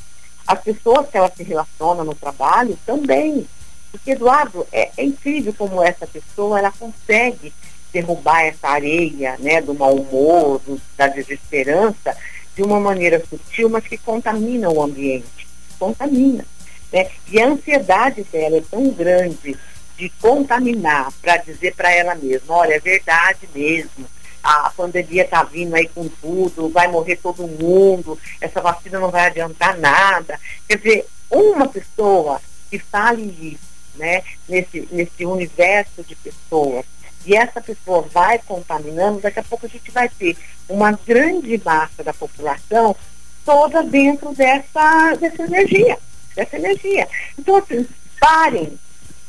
As 0.48 0.59
pessoas 0.62 1.07
que 1.09 1.17
elas 1.17 1.33
se 1.36 1.43
relacionam 1.43 2.03
no 2.03 2.15
trabalho 2.15 2.77
também. 2.86 3.48
Porque, 3.91 4.12
Eduardo, 4.12 4.65
é, 4.71 4.89
é 4.98 5.03
incrível 5.03 5.53
como 5.55 5.83
essa 5.83 6.07
pessoa 6.07 6.57
ela 6.57 6.71
consegue 6.71 7.53
derrubar 7.91 8.41
essa 8.45 8.69
areia 8.69 9.36
né, 9.39 9.62
do 9.62 9.74
mau 9.74 9.95
humor, 9.95 10.59
do, 10.65 10.79
da 10.95 11.07
desesperança, 11.07 12.15
de 12.55 12.63
uma 12.63 12.79
maneira 12.79 13.24
sutil, 13.29 13.69
mas 13.69 13.88
que 13.88 13.98
contamina 13.98 14.69
o 14.69 14.81
ambiente. 14.81 15.48
Contamina. 15.77 16.45
Né? 16.91 17.09
E 17.31 17.39
a 17.41 17.48
ansiedade 17.48 18.24
dela 18.24 18.57
é 18.57 18.63
tão 18.69 18.89
grande 18.89 19.57
de 20.00 20.10
contaminar 20.22 21.12
para 21.22 21.36
dizer 21.36 21.75
para 21.75 21.91
ela 21.91 22.15
mesma, 22.15 22.56
olha, 22.56 22.75
é 22.75 22.79
verdade 22.79 23.50
mesmo, 23.53 24.08
a 24.41 24.70
pandemia 24.70 25.25
está 25.25 25.44
vindo 25.44 25.75
aí 25.75 25.89
com 25.89 26.08
tudo, 26.08 26.70
vai 26.70 26.88
morrer 26.88 27.18
todo 27.18 27.46
mundo, 27.46 28.18
essa 28.39 28.62
vacina 28.62 28.98
não 28.98 29.12
vai 29.12 29.27
adiantar 29.27 29.77
nada. 29.77 30.39
Quer 30.65 30.77
dizer, 30.77 31.06
uma 31.29 31.68
pessoa 31.68 32.41
que 32.70 32.77
está 32.77 33.10
ali, 33.10 33.60
né, 33.96 34.24
nesse, 34.48 34.88
nesse 34.89 35.25
universo 35.25 36.01
de 36.03 36.15
pessoas, 36.15 36.86
e 37.25 37.36
essa 37.36 37.60
pessoa 37.60 38.01
vai 38.01 38.39
contaminando, 38.39 39.20
daqui 39.20 39.39
a 39.39 39.44
pouco 39.44 39.65
a 39.65 39.70
gente 39.70 39.91
vai 39.91 40.08
ter 40.08 40.38
uma 40.70 40.94
grande 41.06 41.62
massa 41.63 42.01
da 42.01 42.13
população 42.13 42.96
toda 43.44 43.84
dentro 43.84 44.34
dessa, 44.34 45.15
dessa 45.20 45.44
energia, 45.44 45.98
dessa 46.34 46.56
energia. 46.56 47.06
Então, 47.38 47.58
assim, 47.58 47.86
parem 48.18 48.79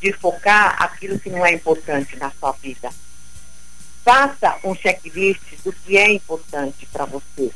de 0.01 0.13
focar 0.13 0.83
aquilo 0.83 1.19
que 1.19 1.31
não 1.31 1.45
é 1.45 1.53
importante 1.53 2.17
na 2.17 2.31
sua 2.31 2.53
vida. 2.53 2.91
Faça 4.05 4.59
um 4.65 4.75
checklist 4.75 5.43
do 5.63 5.73
que 5.73 5.97
é 5.99 6.11
importante 6.11 6.87
para 6.87 7.05
você. 7.05 7.51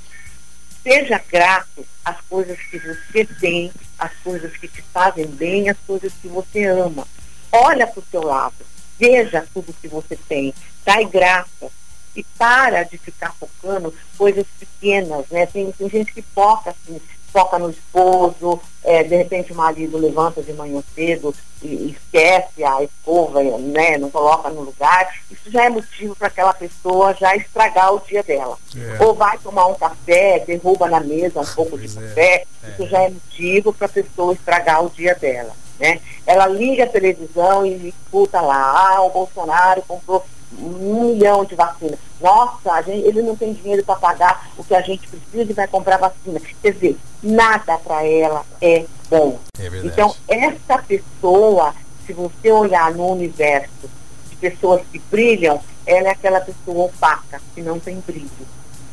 Seja 0.83 1.19
grato 1.31 1.87
às 2.05 2.21
coisas 2.23 2.59
que 2.71 2.79
você 2.79 3.25
tem, 3.41 3.73
às 3.99 4.13
coisas 4.23 4.55
que 4.57 4.69
te 4.69 4.83
fazem 4.93 5.27
bem, 5.27 5.71
às 5.71 5.79
coisas 5.87 6.13
que 6.21 6.29
você 6.29 6.67
ama. 6.67 7.09
Olha 7.51 7.87
para 7.87 8.01
o 8.01 8.05
seu 8.11 8.23
lado, 8.23 8.67
veja 8.99 9.47
tudo 9.55 9.75
que 9.81 9.89
você 9.89 10.17
tem, 10.29 10.53
dai 10.85 11.07
graça 11.07 11.71
e 12.15 12.23
para 12.37 12.83
de 12.85 12.99
ficar 12.99 13.33
focando 13.33 13.95
coisas 14.17 14.47
pequenas, 14.59 15.27
né? 15.31 15.47
Tem, 15.47 15.73
tem 15.73 15.89
gente 15.89 16.13
que 16.13 16.23
foca 16.23 16.71
assim, 16.71 17.01
foca 17.35 17.59
no 17.59 17.69
esposo, 17.69 18.61
é, 18.85 19.03
de 19.03 19.17
repente 19.17 19.53
o 19.53 19.57
marido 19.57 19.99
levanta 19.99 20.41
de 20.41 20.53
manhã 20.53 20.81
cedo 20.95 21.35
e 21.61 21.91
esquece 21.91 22.63
a 22.63 22.81
escova, 22.85 23.43
né, 23.43 23.99
não 23.99 24.09
coloca 24.09 24.49
no 24.51 24.61
lugar, 24.61 25.13
isso 25.29 25.51
já 25.51 25.65
é 25.65 25.69
motivo 25.69 26.15
para 26.15 26.29
aquela 26.29 26.53
pessoa 26.53 27.13
já 27.13 27.35
estragar 27.35 27.93
o 27.93 28.01
dia 28.01 28.23
dela. 28.23 28.57
É. 28.77 29.05
Ou 29.05 29.15
vai 29.15 29.37
tomar 29.39 29.67
um 29.67 29.75
café, 29.75 30.45
derruba 30.47 30.89
na 30.89 31.01
mesa 31.01 31.41
um 31.41 31.47
pouco 31.47 31.73
pois 31.73 31.91
de 31.91 31.99
é. 31.99 32.09
café, 32.09 32.45
é. 32.63 32.71
isso 32.71 32.87
já 32.89 33.03
é 33.03 33.11
motivo 33.11 33.73
para 33.73 33.87
a 33.87 33.91
pessoa 33.91 34.33
estragar 34.33 34.85
o 34.85 34.91
dia 34.91 35.17
dela. 35.17 35.53
Né? 35.81 36.01
Ela 36.25 36.47
liga 36.47 36.85
a 36.85 36.89
televisão 36.89 37.67
e 37.67 37.89
escuta 37.89 38.41
lá, 38.41 38.95
ah, 38.95 39.03
o 39.03 39.11
Bolsonaro 39.11 39.83
comprou 39.83 40.25
um 40.61 41.13
milhão 41.13 41.45
de 41.45 41.55
vacinas. 41.55 41.99
Nossa, 42.21 42.83
gente, 42.83 43.07
ele 43.07 43.23
não 43.23 43.37
tem 43.37 43.53
dinheiro 43.53 43.85
para 43.85 43.97
pagar 43.97 44.51
o 44.57 44.65
que 44.65 44.75
a 44.75 44.81
gente 44.81 45.07
precisa 45.09 45.51
e 45.51 45.55
vai 45.55 45.67
comprar 45.67 45.99
vacina. 45.99 46.41
Quer 46.63 46.73
dizer, 46.73 46.97
nada 47.23 47.79
para 47.79 48.05
ela 48.05 48.45
é 48.61 48.85
bom. 49.09 49.39
É 49.59 49.67
então, 49.85 50.15
essa 50.29 50.79
pessoa, 50.79 51.75
se 52.07 52.13
você 52.13 52.51
olhar 52.51 52.93
no 52.93 53.13
universo 53.13 53.91
de 54.31 54.37
pessoas 54.37 54.83
que 54.91 54.99
brilham, 54.99 55.61
ela 55.87 56.09
é 56.09 56.11
aquela 56.13 56.41
pessoa 56.41 56.87
opaca, 56.87 57.41
que 57.55 57.63
não 57.63 57.79
tem 57.79 58.01
brilho. 58.01 58.31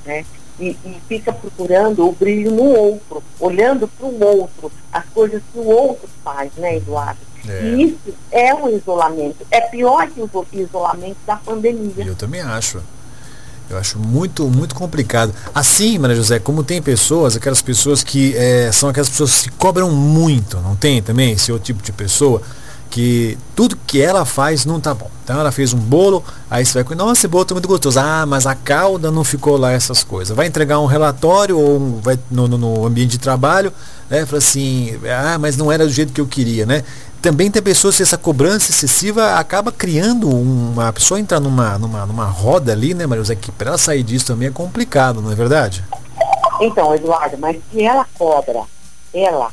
Né? 0.05 0.25
E, 0.59 0.77
e 0.85 1.01
fica 1.07 1.31
procurando 1.31 2.07
o 2.07 2.11
brilho 2.11 2.51
no 2.51 2.65
outro, 2.65 3.23
olhando 3.39 3.87
para 3.87 4.05
o 4.05 4.23
outro, 4.23 4.71
as 4.91 5.05
coisas 5.05 5.41
que 5.51 5.57
o 5.57 5.67
outro 5.67 6.07
faz, 6.23 6.53
né, 6.55 6.77
Eduardo? 6.77 7.30
É. 7.47 7.63
E 7.63 7.83
isso 7.83 8.13
é 8.31 8.53
um 8.53 8.69
isolamento. 8.69 9.37
É 9.49 9.61
pior 9.61 10.07
que 10.07 10.21
o 10.21 10.47
isolamento 10.53 11.17
da 11.25 11.35
pandemia. 11.35 12.05
Eu 12.05 12.15
também 12.15 12.41
acho. 12.41 12.81
Eu 13.69 13.77
acho 13.77 13.97
muito, 13.97 14.47
muito 14.47 14.75
complicado. 14.75 15.33
Assim, 15.55 15.97
Maria 15.97 16.15
José, 16.15 16.39
como 16.39 16.61
tem 16.61 16.81
pessoas, 16.81 17.37
aquelas 17.37 17.61
pessoas 17.61 18.03
que 18.03 18.35
é, 18.35 18.69
são 18.71 18.89
aquelas 18.89 19.09
pessoas 19.09 19.33
que 19.33 19.39
se 19.43 19.49
cobram 19.51 19.89
muito, 19.89 20.57
não 20.57 20.75
tem 20.75 21.01
também 21.01 21.31
esse 21.31 21.51
outro 21.51 21.67
tipo 21.67 21.81
de 21.81 21.93
pessoa? 21.93 22.41
que 22.91 23.37
tudo 23.55 23.77
que 23.87 24.01
ela 24.01 24.25
faz 24.25 24.65
não 24.65 24.79
tá 24.79 24.93
bom. 24.93 25.09
Então 25.23 25.39
ela 25.39 25.51
fez 25.51 25.73
um 25.73 25.77
bolo, 25.77 26.23
aí 26.49 26.65
você 26.65 26.73
vai 26.73 26.83
com, 26.83 26.93
nossa, 26.93 27.13
esse 27.13 27.27
bolo 27.27 27.45
tá 27.45 27.55
muito 27.55 27.67
gostoso. 27.67 27.97
Ah, 27.97 28.25
mas 28.27 28.45
a 28.45 28.53
calda 28.53 29.09
não 29.09 29.23
ficou 29.23 29.57
lá 29.57 29.71
essas 29.71 30.03
coisas. 30.03 30.35
Vai 30.35 30.45
entregar 30.45 30.77
um 30.79 30.85
relatório 30.85 31.57
ou 31.57 32.01
vai 32.01 32.19
no, 32.29 32.49
no, 32.49 32.57
no 32.57 32.85
ambiente 32.85 33.11
de 33.11 33.17
trabalho, 33.17 33.71
né? 34.09 34.25
Fala 34.25 34.39
assim, 34.39 34.99
ah, 35.09 35.37
mas 35.39 35.55
não 35.55 35.71
era 35.71 35.85
do 35.85 35.91
jeito 35.91 36.11
que 36.11 36.19
eu 36.19 36.27
queria, 36.27 36.65
né? 36.65 36.83
Também 37.21 37.51
tem 37.51 37.61
pessoas 37.61 37.97
que 37.97 38.03
essa 38.03 38.17
cobrança 38.17 38.71
excessiva 38.71 39.35
acaba 39.35 39.71
criando 39.71 40.27
uma 40.29 40.87
a 40.87 40.93
pessoa 40.93 41.19
entrar 41.19 41.39
numa, 41.39 41.77
numa, 41.77 42.05
numa 42.05 42.25
roda 42.25 42.71
ali, 42.71 42.93
né, 42.93 43.05
Maria 43.05 43.23
José, 43.23 43.35
que 43.35 43.51
para 43.51 43.69
ela 43.69 43.77
sair 43.77 44.01
disso 44.01 44.25
também 44.25 44.47
é 44.47 44.51
complicado, 44.51 45.21
não 45.21 45.31
é 45.31 45.35
verdade? 45.35 45.85
Então, 46.59 46.93
Eduardo, 46.95 47.37
mas 47.37 47.57
se 47.71 47.83
ela 47.83 48.07
cobra, 48.17 48.63
ela 49.13 49.51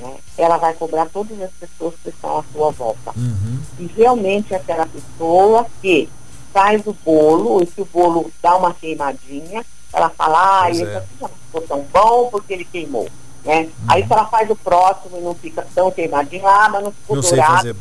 né, 0.00 0.16
ela 0.38 0.56
vai 0.56 0.72
cobrar 0.74 1.06
todas 1.06 1.40
as 1.40 1.50
pessoas 1.50 1.94
que 2.02 2.10
estão 2.10 2.38
à 2.38 2.44
sua 2.52 2.70
volta. 2.70 3.12
Uhum. 3.16 3.60
E 3.78 3.86
realmente 3.86 4.54
aquela 4.54 4.86
pessoa 4.86 5.66
que 5.82 6.08
faz 6.52 6.86
o 6.86 6.96
bolo, 7.04 7.62
e 7.62 7.66
se 7.66 7.80
o 7.80 7.84
bolo 7.84 8.30
dá 8.42 8.56
uma 8.56 8.74
queimadinha, 8.74 9.64
ela 9.92 10.08
fala, 10.10 10.62
ah, 10.62 10.70
esse 10.70 10.84
é. 10.84 11.02
não 11.20 11.28
ficou 11.28 11.60
tão 11.62 11.84
bom 11.92 12.28
porque 12.30 12.52
ele 12.52 12.64
queimou. 12.64 13.08
Né? 13.44 13.62
Uhum. 13.62 13.70
Aí 13.88 14.06
se 14.06 14.12
ela 14.12 14.26
faz 14.26 14.50
o 14.50 14.56
próximo 14.56 15.18
e 15.18 15.20
não 15.20 15.34
fica 15.34 15.66
tão 15.74 15.90
queimadinho, 15.90 16.46
ah, 16.46 16.68
mas 16.68 16.84
não 16.84 16.92
ficou 16.92 17.16
não 17.16 17.22
dourado. 17.22 17.76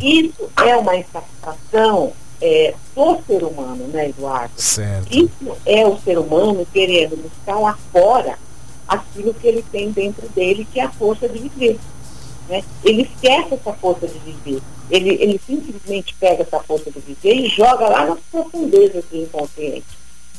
Isso 0.00 0.50
é 0.64 0.76
uma 0.76 0.96
insatisfação 0.96 2.12
é, 2.40 2.74
do 2.94 3.22
ser 3.26 3.44
humano, 3.44 3.86
né, 3.88 4.08
Eduardo? 4.08 4.52
Certo. 4.56 5.06
Isso 5.10 5.56
é 5.64 5.86
o 5.86 5.98
ser 5.98 6.18
humano 6.18 6.66
querendo 6.72 7.16
buscar 7.16 7.58
lá 7.58 7.78
fora 7.92 8.38
aquilo 8.88 9.32
que 9.34 9.46
ele 9.46 9.64
tem 9.70 9.90
dentro 9.92 10.28
dele, 10.30 10.66
que 10.70 10.80
é 10.80 10.84
a 10.84 10.90
força 10.90 11.28
de 11.28 11.38
viver. 11.38 11.78
Né? 12.48 12.64
Ele 12.84 13.02
esquece 13.02 13.54
essa 13.54 13.72
força 13.74 14.08
de 14.08 14.18
viver. 14.18 14.60
Ele, 14.90 15.10
ele 15.10 15.40
simplesmente 15.46 16.14
pega 16.18 16.42
essa 16.42 16.60
força 16.60 16.90
de 16.90 17.00
viver 17.00 17.34
e 17.34 17.48
joga 17.48 17.88
lá 17.88 18.06
nas 18.06 18.18
profundezas 18.30 19.04
do 19.10 19.16
inconsciente. 19.16 19.86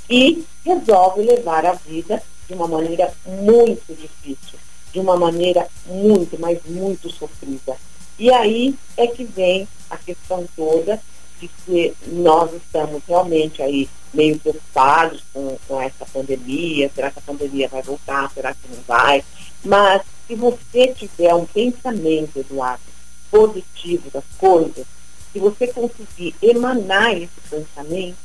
E 0.10 0.44
resolve 0.66 1.22
levar 1.22 1.66
a 1.66 1.74
vida 1.74 2.22
de 2.48 2.54
uma 2.54 2.68
maneira 2.68 3.12
muito 3.26 3.94
difícil, 3.94 4.60
de 4.92 5.00
uma 5.00 5.18
maneira 5.18 5.68
muito, 5.86 6.40
mas 6.40 6.60
muito 6.66 7.10
sofrida. 7.10 7.76
E 8.18 8.32
aí 8.32 8.76
é 8.96 9.08
que 9.08 9.24
vem 9.24 9.68
a 9.90 9.98
questão 9.98 10.46
toda 10.56 11.00
de 11.40 11.48
que 11.66 11.94
nós 12.08 12.54
estamos 12.54 13.02
realmente 13.08 13.62
aí 13.62 13.90
meio 14.14 14.40
preocupados 14.40 15.24
com, 15.34 15.58
com 15.68 15.82
essa 15.82 16.06
pandemia, 16.06 16.92
será 16.94 17.10
que 17.10 17.20
a 17.20 17.24
pandemia 17.24 17.68
vai 17.68 17.82
voltar, 17.82 18.32
será 18.32 18.54
que 18.54 18.68
não 18.70 18.82
vai? 18.88 19.24
Mas 19.64 20.04
se 20.28 20.36
você 20.36 20.88
tiver 20.90 21.34
um 21.34 21.46
pensamento, 21.46 22.40
Eduardo, 22.40 22.84
positivo 23.32 24.10
das 24.12 24.24
coisas, 24.38 24.86
se 25.32 25.40
você 25.40 25.68
conseguir 25.68 26.36
emanar 26.42 27.14
esse 27.18 27.42
pensamento, 27.50 28.18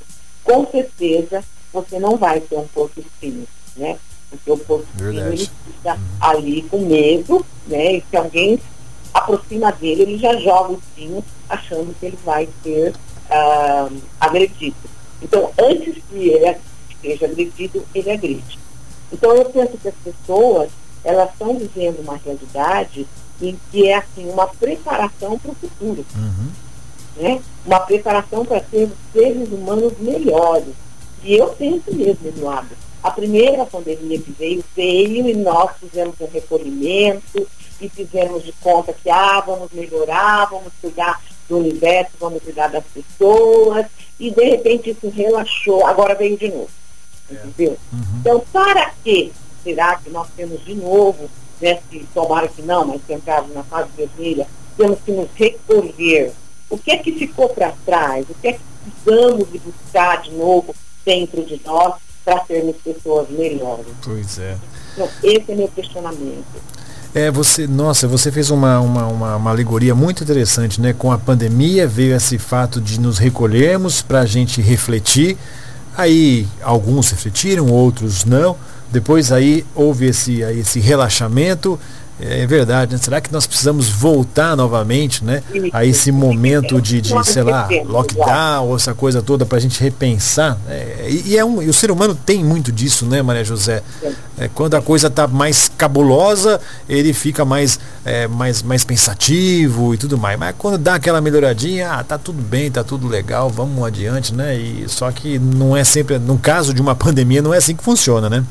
com 0.45 0.67
certeza 0.71 1.43
você 1.73 1.99
não 1.99 2.17
vai 2.17 2.41
ter 2.41 2.57
um 2.57 2.69
corpo 2.69 3.01
espinho, 3.01 3.47
né? 3.77 3.99
Porque 4.31 4.51
o 4.51 4.59
corpo 4.59 4.87
espinho 4.95 5.27
ele 5.29 5.39
fica 5.39 5.95
uhum. 5.95 6.01
ali 6.21 6.63
com 6.63 6.79
medo, 6.81 7.47
né? 7.67 7.95
E 7.95 8.05
se 8.11 8.17
alguém 8.17 8.61
aproxima 9.13 9.73
dele, 9.73 10.03
ele 10.03 10.19
já 10.19 10.37
joga 10.37 10.73
o 10.73 10.79
espinho 10.79 11.25
achando 11.49 11.95
que 11.99 12.07
ele 12.07 12.19
vai 12.25 12.49
ser 12.63 12.95
uh, 13.31 13.97
agredido. 14.21 14.77
Então, 15.23 15.51
antes 15.59 16.03
que 16.09 16.29
ele 16.29 16.57
seja 17.01 17.27
agredido, 17.27 17.85
ele 17.95 18.11
agride. 18.11 18.59
Então, 19.13 19.35
eu 19.35 19.47
penso 19.47 19.79
que 19.79 19.89
as 19.89 19.95
pessoas, 20.05 20.71
elas 21.03 21.31
estão 21.33 21.57
vivendo 21.57 22.01
uma 22.01 22.17
realidade 22.17 23.07
em 23.41 23.59
que 23.71 23.89
é, 23.89 23.97
assim, 23.97 24.29
uma 24.29 24.47
preparação 24.47 25.39
para 25.39 25.51
o 25.51 25.55
futuro. 25.55 26.05
Uhum. 26.15 26.51
Né? 27.17 27.41
Uma 27.65 27.81
preparação 27.81 28.45
para 28.45 28.63
sermos 28.71 28.97
seres 29.13 29.49
humanos 29.49 29.93
melhores. 29.99 30.75
E 31.23 31.35
eu 31.35 31.49
penso 31.49 31.93
mesmo, 31.93 32.29
Eduardo, 32.29 32.77
a 33.03 33.11
primeira 33.11 33.65
pandemia 33.65 34.19
que 34.19 34.33
veio, 34.33 34.65
veio 34.75 35.29
e 35.29 35.35
nós 35.35 35.71
fizemos 35.79 36.15
um 36.21 36.27
recolhimento 36.27 37.47
e 37.81 37.89
fizemos 37.89 38.43
de 38.43 38.53
conta 38.53 38.93
que, 38.93 39.09
ah, 39.09 39.41
vamos 39.41 39.71
melhorar, 39.73 40.47
vamos 40.47 40.73
cuidar 40.81 41.21
do 41.49 41.59
universo, 41.59 42.13
vamos 42.19 42.43
cuidar 42.43 42.69
das 42.69 42.85
pessoas, 42.87 43.87
e 44.19 44.31
de 44.31 44.45
repente 44.45 44.91
isso 44.91 45.09
relaxou, 45.09 45.87
agora 45.87 46.15
veio 46.15 46.37
de 46.37 46.49
novo. 46.49 46.71
É. 47.31 47.35
Entendeu? 47.35 47.79
Uhum. 47.93 48.21
Então, 48.21 48.45
para 48.53 48.93
que 49.05 49.33
será 49.63 49.97
que 49.97 50.11
nós 50.11 50.29
temos 50.37 50.65
de 50.65 50.75
novo, 50.75 51.31
né, 51.61 51.81
se 51.91 52.01
tomara 52.13 52.49
que 52.49 52.63
não, 52.63 52.85
mas 52.85 53.01
entrarmos 53.09 53.55
na 53.55 53.63
fase 53.63 53.91
vermelha, 53.97 54.47
temos 54.77 54.99
que 55.01 55.13
nos 55.13 55.29
recolher? 55.35 56.33
O 56.71 56.77
que 56.77 56.91
é 56.91 56.99
que 56.99 57.13
ficou 57.13 57.49
para 57.49 57.73
trás? 57.87 58.27
O 58.29 58.35
que 58.35 58.49
é 58.49 58.53
que 58.55 58.61
precisamos 58.83 59.51
de 59.51 59.59
buscar 59.59 60.23
de 60.23 60.33
novo 60.33 60.75
dentro 61.05 61.43
de 61.45 61.61
nós 61.65 61.95
para 62.29 62.45
sermos 62.45 62.77
pessoas 62.85 63.27
melhores? 63.31 63.87
Pois 64.05 64.39
é. 64.39 64.55
Então, 64.93 65.09
esse 65.23 65.51
é 65.51 65.55
meu 65.55 65.69
questionamento. 65.69 66.45
É, 67.15 67.31
você, 67.31 67.67
nossa, 67.67 68.07
você 68.07 68.31
fez 68.31 68.51
uma, 68.51 68.79
uma, 68.81 69.07
uma, 69.07 69.37
uma, 69.37 69.51
alegoria 69.51 69.95
muito 69.95 70.23
interessante, 70.23 70.79
né? 70.79 70.93
Com 70.93 71.11
a 71.11 71.17
pandemia 71.17 71.89
veio 71.89 72.15
esse 72.15 72.37
fato 72.37 72.83
de 72.83 73.01
nos 73.01 73.17
recolhermos 73.17 74.03
para 74.03 74.21
a 74.21 74.27
gente 74.27 74.61
refletir. 74.61 75.39
Aí 75.97 76.47
alguns 76.63 77.11
refletiram, 77.11 77.69
outros 77.69 78.27
não. 78.27 78.57
Depois 78.93 79.33
aí 79.33 79.65
houve 79.75 80.07
esse, 80.07 80.43
esse 80.43 80.81
relaxamento 80.81 81.81
é 82.21 82.47
verdade, 82.47 82.93
né? 82.93 82.99
será 82.99 83.21
que 83.21 83.33
nós 83.33 83.47
precisamos 83.47 83.89
voltar 83.89 84.57
novamente, 84.57 85.25
né? 85.25 85.43
A 85.73 85.85
esse 85.85 86.11
momento 86.11 86.81
de, 86.81 87.01
de 87.01 87.13
sei 87.25 87.43
lá, 87.43 87.69
lockdown, 87.85 88.75
essa 88.75 88.93
coisa 88.93 89.23
toda 89.23 89.47
para 89.47 89.59
a 89.59 89.61
gente 89.61 89.81
repensar. 89.81 90.59
É, 90.69 91.07
e, 91.09 91.29
e, 91.29 91.39
é 91.39 91.45
um, 91.45 91.63
e 91.63 91.69
o 91.69 91.73
ser 91.73 91.91
humano 91.91 92.15
tem 92.15 92.45
muito 92.45 92.73
disso, 92.73 93.07
né, 93.07 93.23
Maria 93.23 93.45
José? 93.45 93.83
É, 94.37 94.49
quando 94.53 94.75
a 94.75 94.83
coisa 94.83 95.07
está 95.07 95.29
mais 95.29 95.71
cabulosa, 95.77 96.61
ele 96.89 97.13
fica 97.13 97.45
mais, 97.45 97.79
é, 98.05 98.27
mais, 98.27 98.63
mais 98.63 98.85
pensativo 98.85 99.95
e 99.95 99.97
tudo 99.97 100.19
mais. 100.19 100.39
Mas 100.39 100.55
quando 100.59 100.77
dá 100.77 100.97
aquela 100.97 101.21
melhoradinha, 101.21 101.93
ah, 101.93 102.05
tá 102.05 102.19
tudo 102.19 102.43
bem, 102.43 102.71
tá 102.71 102.83
tudo 102.83 103.07
legal, 103.07 103.49
vamos 103.49 103.85
adiante, 103.85 104.35
né? 104.35 104.57
E, 104.57 104.89
só 104.89 105.11
que 105.13 105.39
não 105.39 105.77
é 105.77 105.85
sempre, 105.85 106.19
no 106.19 106.39
caso 106.39 106.75
de 106.75 106.83
uma 106.83 106.95
pandemia, 106.97 107.41
não 107.41 107.55
é 107.55 107.59
assim 107.59 107.77
que 107.77 107.85
funciona, 107.85 108.29
né? 108.29 108.45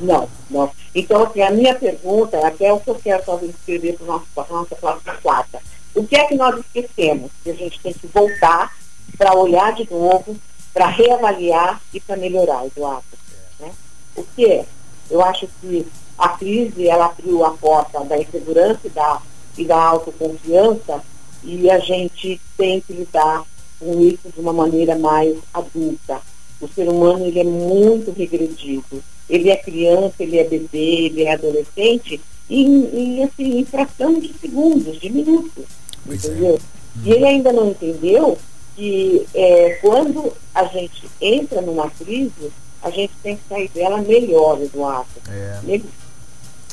Não, 0.00 0.28
não. 0.50 0.70
Então, 0.96 1.24
assim, 1.24 1.42
a 1.42 1.50
minha 1.50 1.74
pergunta, 1.74 2.38
até 2.46 2.72
o 2.72 2.80
que 2.80 2.88
eu 2.88 2.94
quero 2.94 3.22
talvez 3.22 3.54
escrever 3.54 3.98
para 3.98 4.14
a 4.44 4.48
nossa 4.48 4.74
próxima 4.76 5.14
quarta. 5.22 5.60
O 5.94 6.06
que 6.06 6.16
é 6.16 6.24
que 6.24 6.34
nós 6.34 6.58
esquecemos? 6.58 7.30
Que 7.44 7.50
a 7.50 7.54
gente 7.54 7.78
tem 7.80 7.92
que 7.92 8.06
voltar 8.06 8.74
para 9.18 9.34
olhar 9.34 9.74
de 9.74 9.86
novo, 9.90 10.34
para 10.72 10.86
reavaliar 10.86 11.82
e 11.92 12.00
para 12.00 12.16
melhorar, 12.16 12.64
Eduardo. 12.64 13.04
Né? 13.60 13.70
O 14.16 14.24
que 14.24 14.46
é? 14.50 14.64
Eu 15.10 15.22
acho 15.22 15.46
que 15.60 15.86
a 16.16 16.30
crise, 16.30 16.88
ela 16.88 17.06
abriu 17.06 17.44
a 17.44 17.50
porta 17.50 18.02
da 18.02 18.16
insegurança 18.16 18.80
e 18.84 18.88
da, 18.88 19.20
e 19.58 19.64
da 19.66 19.76
autoconfiança 19.76 21.04
e 21.44 21.70
a 21.70 21.78
gente 21.78 22.40
tem 22.56 22.80
que 22.80 22.94
lidar 22.94 23.44
com 23.78 24.00
isso 24.00 24.30
de 24.34 24.40
uma 24.40 24.54
maneira 24.54 24.96
mais 24.96 25.36
adulta. 25.52 26.22
O 26.58 26.66
ser 26.66 26.88
humano, 26.88 27.26
ele 27.26 27.40
é 27.40 27.44
muito 27.44 28.12
regredido 28.12 29.04
ele 29.28 29.50
é 29.50 29.56
criança, 29.56 30.14
ele 30.20 30.38
é 30.38 30.44
bebê, 30.44 31.06
ele 31.06 31.24
é 31.24 31.34
adolescente, 31.34 32.20
em, 32.48 32.84
em, 32.94 33.24
assim, 33.24 33.58
em 33.58 33.64
fração 33.64 34.18
de 34.20 34.32
segundos, 34.34 35.00
de 35.00 35.10
minutos. 35.10 35.64
Pois 36.04 36.24
é. 36.24 36.28
entendeu? 36.28 36.54
É. 36.54 37.08
E 37.08 37.12
ele 37.12 37.24
ainda 37.24 37.52
não 37.52 37.70
entendeu 37.70 38.38
que 38.76 39.26
é, 39.34 39.78
quando 39.82 40.32
a 40.54 40.64
gente 40.64 41.08
entra 41.20 41.60
numa 41.60 41.90
crise, 41.90 42.52
a 42.82 42.90
gente 42.90 43.12
tem 43.22 43.36
que 43.36 43.42
sair 43.48 43.68
dela 43.70 43.98
melhor, 43.98 44.60
Eduardo. 44.60 45.08
É. 45.28 45.80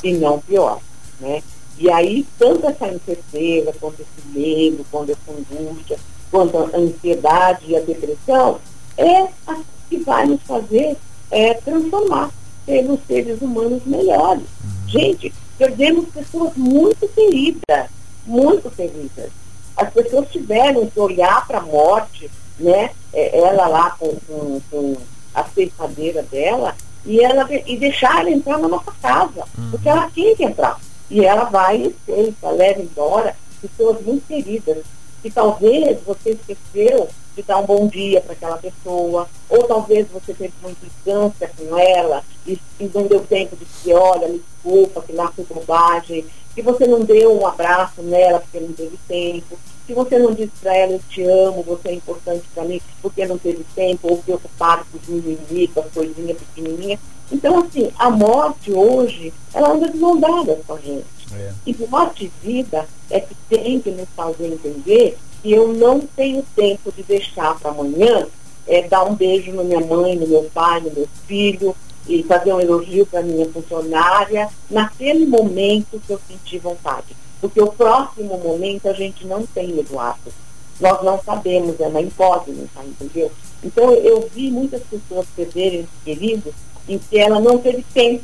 E 0.04 0.14
não 0.14 0.40
pior. 0.40 0.80
Né? 1.20 1.42
E 1.80 1.90
aí, 1.90 2.26
tanto 2.38 2.68
essa 2.68 2.88
incerteza, 2.88 3.74
quanto 3.80 4.02
esse 4.02 4.28
medo, 4.38 4.86
quanto 4.92 5.12
essa 5.12 5.32
angústia, 5.32 5.98
quanto 6.30 6.58
a 6.58 6.78
ansiedade 6.78 7.66
e 7.68 7.76
a 7.76 7.80
depressão, 7.80 8.60
é 8.98 9.28
a 9.48 9.60
que 9.90 9.98
vai 9.98 10.26
nos 10.26 10.42
fazer 10.44 10.98
é, 11.32 11.54
transformar, 11.56 12.32
sermos 12.66 13.00
seres 13.08 13.42
humanos 13.42 13.82
melhores. 13.86 14.44
Gente, 14.88 15.34
perdemos 15.58 16.10
pessoas 16.10 16.56
muito 16.56 17.08
queridas, 17.10 17.90
muito 18.26 18.70
queridas. 18.72 19.30
As 19.76 19.92
pessoas 19.92 20.30
tiveram 20.30 20.88
que 20.88 21.00
olhar 21.00 21.48
para 21.48 21.60
a 21.60 21.64
morte, 21.64 22.30
né? 22.60 22.92
É, 23.12 23.40
ela 23.40 23.68
lá 23.68 23.92
com, 23.92 24.16
com, 24.28 24.62
com 24.70 24.98
a 25.34 25.44
ceifadera 25.46 26.22
dela, 26.24 26.76
e, 27.06 27.20
ela, 27.20 27.48
e 27.66 27.78
deixar 27.78 28.22
ela 28.22 28.30
entrar 28.30 28.58
na 28.60 28.68
nossa 28.68 28.94
casa, 29.02 29.44
uhum. 29.58 29.72
porque 29.72 29.90
ela 29.90 30.10
tinha 30.12 30.36
que 30.36 30.44
entrar. 30.44 30.80
E 31.10 31.26
ela 31.26 31.46
vai 31.46 31.82
e 31.82 31.88
aceita, 31.88 32.50
leva 32.50 32.82
embora 32.82 33.36
pessoas 33.62 34.02
muito 34.02 34.26
queridas. 34.28 34.78
E 35.24 35.32
talvez 35.32 36.00
você 36.06 36.32
esqueceu 36.32 37.08
de 37.36 37.44
dar 37.44 37.58
um 37.58 37.66
bom 37.66 37.88
dia 37.88 38.22
para 38.22 38.34
aquela 38.34 38.58
pessoa, 38.58 39.28
ou 39.50 39.64
talvez 39.64 40.08
você 40.12 40.34
teve 40.34 40.54
uma 40.62 40.72
implicância 40.72 41.50
com 41.58 41.78
ela 41.78 42.24
e, 42.46 42.60
e 42.80 42.92
não 42.94 43.08
deu 43.08 43.22
tempo 43.22 43.56
de 43.56 43.66
dizer, 43.66 43.96
olha, 43.96 44.28
me 44.28 44.40
desculpa, 44.40 45.02
que 45.02 45.14
lá 45.14 45.32
foi 45.32 45.46
bobagem, 45.46 46.26
que 46.54 46.62
você 46.62 46.86
não 46.86 47.02
deu 47.02 47.40
um 47.40 47.48
abraço 47.48 48.02
nela 48.02 48.40
porque 48.40 48.60
não 48.60 48.74
teve 48.74 48.98
tempo, 49.08 49.58
que 49.86 49.94
você 49.94 50.18
não 50.18 50.34
disse 50.34 50.52
para 50.62 50.76
ela, 50.76 50.94
eu 50.94 51.02
te 51.10 51.24
amo, 51.24 51.64
você 51.64 51.90
é 51.90 51.94
importante 51.94 52.44
para 52.54 52.64
mim, 52.64 52.82
porque 53.02 53.26
não 53.26 53.38
teve 53.38 53.66
tempo, 53.76 54.08
ou 54.08 54.18
preocupado 54.18 54.86
com 54.92 54.98
os 54.98 55.08
mimimi, 55.08 55.68
com 55.68 55.82
as 55.82 55.92
coisinhas 55.92 56.38
pequenininhas. 56.38 57.00
Então, 57.32 57.60
assim, 57.60 57.92
a 57.98 58.10
morte 58.10 58.72
hoje, 58.72 59.34
ela 59.54 59.72
anda 59.72 59.90
desmondada 59.90 60.60
com 60.66 60.74
a 60.74 60.78
gente. 60.78 61.06
É. 61.34 61.52
E 61.66 61.76
morte 61.88 62.26
e 62.26 62.48
vida 62.48 62.88
é 63.10 63.20
que 63.20 63.36
tem 63.50 63.80
que 63.80 63.90
nos 63.90 64.08
fazer 64.16 64.48
entender 64.48 65.18
que 65.44 65.52
eu 65.52 65.74
não 65.74 66.00
tenho 66.00 66.44
tempo 66.56 66.92
de 66.92 67.04
deixar 67.04 67.60
para 67.60 67.72
amanhã 67.72 68.26
é, 68.66 68.88
dar 68.88 69.04
um 69.04 69.14
beijo 69.14 69.52
na 69.52 69.64
minha 69.64 69.82
mãe, 69.82 70.16
no 70.16 70.26
meu 70.26 70.50
pai, 70.54 70.80
no 70.80 70.90
meu 70.92 71.08
filho, 71.28 71.76
e 72.08 72.24
fazer 72.24 72.54
um 72.54 72.62
elogio 72.62 73.06
para 73.06 73.22
minha 73.22 73.46
funcionária 73.50 74.50
naquele 74.70 75.26
momento 75.26 76.02
que 76.08 76.14
eu 76.14 76.20
senti 76.28 76.58
vontade. 76.58 77.16
Porque 77.42 77.62
o 77.62 77.68
próximo 77.68 78.38
momento 78.38 78.88
a 78.88 78.94
gente 78.94 79.28
não 79.28 79.46
tem, 79.46 79.78
Eduardo. 79.78 80.32
Nós 80.80 81.04
não 81.04 81.22
sabemos, 81.22 81.80
é 81.80 81.88
uma 81.88 82.02
incógnita, 82.02 82.82
entendeu? 82.84 83.30
Então 83.62 83.92
eu 83.92 84.30
vi 84.34 84.50
muitas 84.50 84.82
pessoas 84.84 85.28
perderem 85.36 85.88
queridos 86.04 86.54
em 86.88 86.98
que 86.98 87.18
ela 87.18 87.40
não 87.40 87.58
teve 87.58 87.86
tempo 87.94 88.24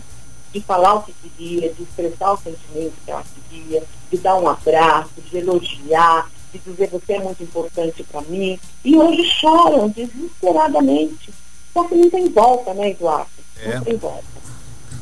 de 0.52 0.62
falar 0.62 0.96
o 0.96 1.04
que 1.04 1.14
queria, 1.14 1.72
de 1.74 1.84
expressar 1.84 2.34
o 2.34 2.38
sentimento 2.38 2.94
que 3.06 3.12
ela 3.12 3.24
queria, 3.50 3.84
de 4.10 4.18
dar 4.18 4.36
um 4.38 4.50
abraço, 4.50 5.12
de 5.30 5.38
elogiar, 5.38 6.30
de 6.52 6.60
dizer 6.60 6.90
você 6.90 7.14
é 7.14 7.24
muito 7.24 7.44
importante 7.44 8.04
para 8.04 8.22
mim. 8.22 8.60
E 8.84 8.98
hoje 8.98 9.24
choram 9.24 9.90
desesperadamente. 9.90 11.34
Só 11.74 11.84
que 11.84 11.96
não 11.96 12.10
tem 12.10 12.30
volta, 12.30 12.74
né, 12.74 12.92
Eduardo? 12.92 13.30
É. 13.62 13.76
Não 13.76 13.84
tem 13.84 13.98
volta. 13.98 14.24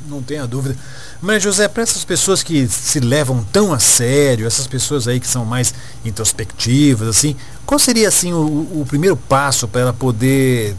Não 0.08 0.22
tenha 0.22 0.48
dúvida. 0.48 0.78
Mas, 1.22 1.44
José, 1.44 1.68
para 1.68 1.84
essas 1.84 2.06
pessoas 2.06 2.44
que 2.44 2.68
se 2.68 3.00
levam 3.00 3.44
tão 3.52 3.74
a 3.74 3.80
sério, 3.80 4.46
essas 4.46 4.68
pessoas 4.68 5.08
aí 5.08 5.20
que 5.20 5.28
são 5.28 5.44
mais 5.44 5.74
introspectivas, 6.06 7.08
assim, 7.08 7.36
qual 7.66 7.80
seria, 7.80 8.08
assim, 8.08 8.32
o, 8.34 8.82
o 8.82 8.86
primeiro 8.88 9.18
passo 9.18 9.68
para 9.68 9.82
ela 9.82 9.94
poder 9.94 10.76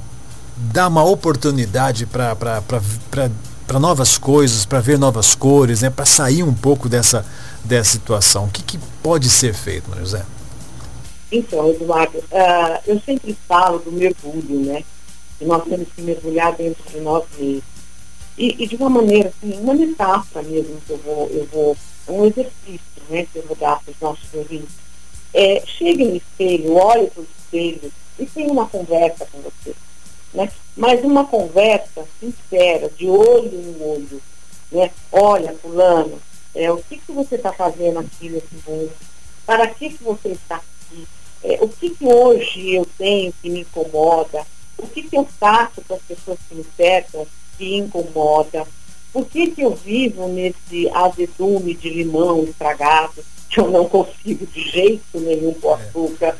dar 0.56 0.88
uma 0.88 1.04
oportunidade 1.04 2.06
para 2.06 3.78
novas 3.78 4.16
coisas, 4.16 4.64
para 4.64 4.80
ver 4.80 4.99
novas 4.99 5.34
cores, 5.34 5.82
né, 5.82 5.90
para 5.90 6.06
sair 6.06 6.43
um 6.43 6.54
pouco 6.54 6.88
dessa, 6.88 7.25
dessa 7.64 7.90
situação? 7.90 8.45
O 8.45 8.49
que, 8.49 8.62
que 8.62 8.78
pode 9.02 9.28
ser 9.28 9.52
feito, 9.52 9.90
José? 9.99 10.25
Então, 11.30 11.69
Eduardo, 11.71 12.19
uh, 12.19 12.80
eu 12.86 12.99
sempre 13.00 13.36
falo 13.47 13.78
do 13.78 13.93
mergulho, 13.93 14.60
né? 14.60 14.82
E 15.41 15.45
nós 15.45 15.62
temos 15.64 15.88
que 15.95 16.02
mergulhar 16.02 16.54
dentro 16.56 16.82
de 16.91 17.00
nós 17.00 17.25
mesmos. 17.38 17.64
E, 18.36 18.62
e, 18.62 18.67
de 18.69 18.76
uma 18.76 18.88
maneira, 18.88 19.28
assim, 19.28 19.58
uma 19.60 19.75
metáfora 19.75 20.45
mesmo 20.47 20.80
que 20.86 20.93
eu 20.93 20.99
vou, 20.99 21.28
eu 21.28 21.45
vou, 21.47 21.76
é 22.06 22.12
um 22.12 22.25
exercício, 22.25 23.02
né, 23.10 23.26
que 23.32 23.41
eu 23.41 23.43
vou 23.43 23.56
dar 23.56 23.80
para 23.82 23.91
os 23.91 24.00
nossos 24.00 24.32
ouvintes. 24.32 24.76
É, 25.34 25.62
chegue 25.67 26.04
no 26.04 26.17
espelho, 26.17 26.75
olhe 26.75 27.08
para 27.08 27.21
o 27.21 27.26
espelho 27.38 27.93
e 28.19 28.26
tenha 28.26 28.52
uma 28.52 28.67
conversa 28.67 29.26
com 29.26 29.41
você. 29.41 29.75
Né? 30.32 30.50
Mas 30.76 31.02
uma 31.02 31.26
conversa 31.26 32.04
sincera, 32.21 32.88
de 32.97 33.08
olho 33.08 33.50
no 33.50 33.84
olho. 33.84 34.23
Né? 34.71 34.91
Olha, 35.10 35.52
fulano, 35.54 36.21
é, 36.54 36.71
o 36.71 36.78
que, 36.78 36.99
que 36.99 37.12
você 37.12 37.34
está 37.34 37.52
fazendo 37.52 37.99
aqui 37.99 38.28
nesse 38.30 38.54
mundo? 38.67 38.93
Para 39.45 39.67
que, 39.67 39.91
que 39.91 40.04
você 40.04 40.28
está? 40.28 40.60
É, 41.42 41.58
o 41.60 41.68
que, 41.68 41.90
que 41.90 42.04
hoje 42.04 42.74
eu 42.74 42.86
tenho 42.96 43.32
que 43.40 43.50
me 43.50 43.60
incomoda, 43.60 44.46
o 44.76 44.86
que, 44.86 45.02
que 45.02 45.16
eu 45.16 45.26
faço 45.38 45.82
com 45.86 45.94
as 45.94 46.02
pessoas 46.02 46.38
que 46.48 46.54
me 46.54 46.64
cercam 46.76 47.26
que 47.56 47.76
incomoda, 47.76 48.66
por 49.12 49.26
que, 49.26 49.50
que 49.50 49.62
eu 49.62 49.74
vivo 49.74 50.28
nesse 50.28 50.88
azedume 50.90 51.74
de 51.74 51.88
limão 51.88 52.44
estragado, 52.44 53.24
que 53.50 53.60
eu 53.60 53.70
não 53.70 53.86
consigo 53.88 54.46
de 54.46 54.60
jeito 54.70 55.18
nenhum 55.20 55.54
com 55.54 55.74
açúcar, 55.74 56.36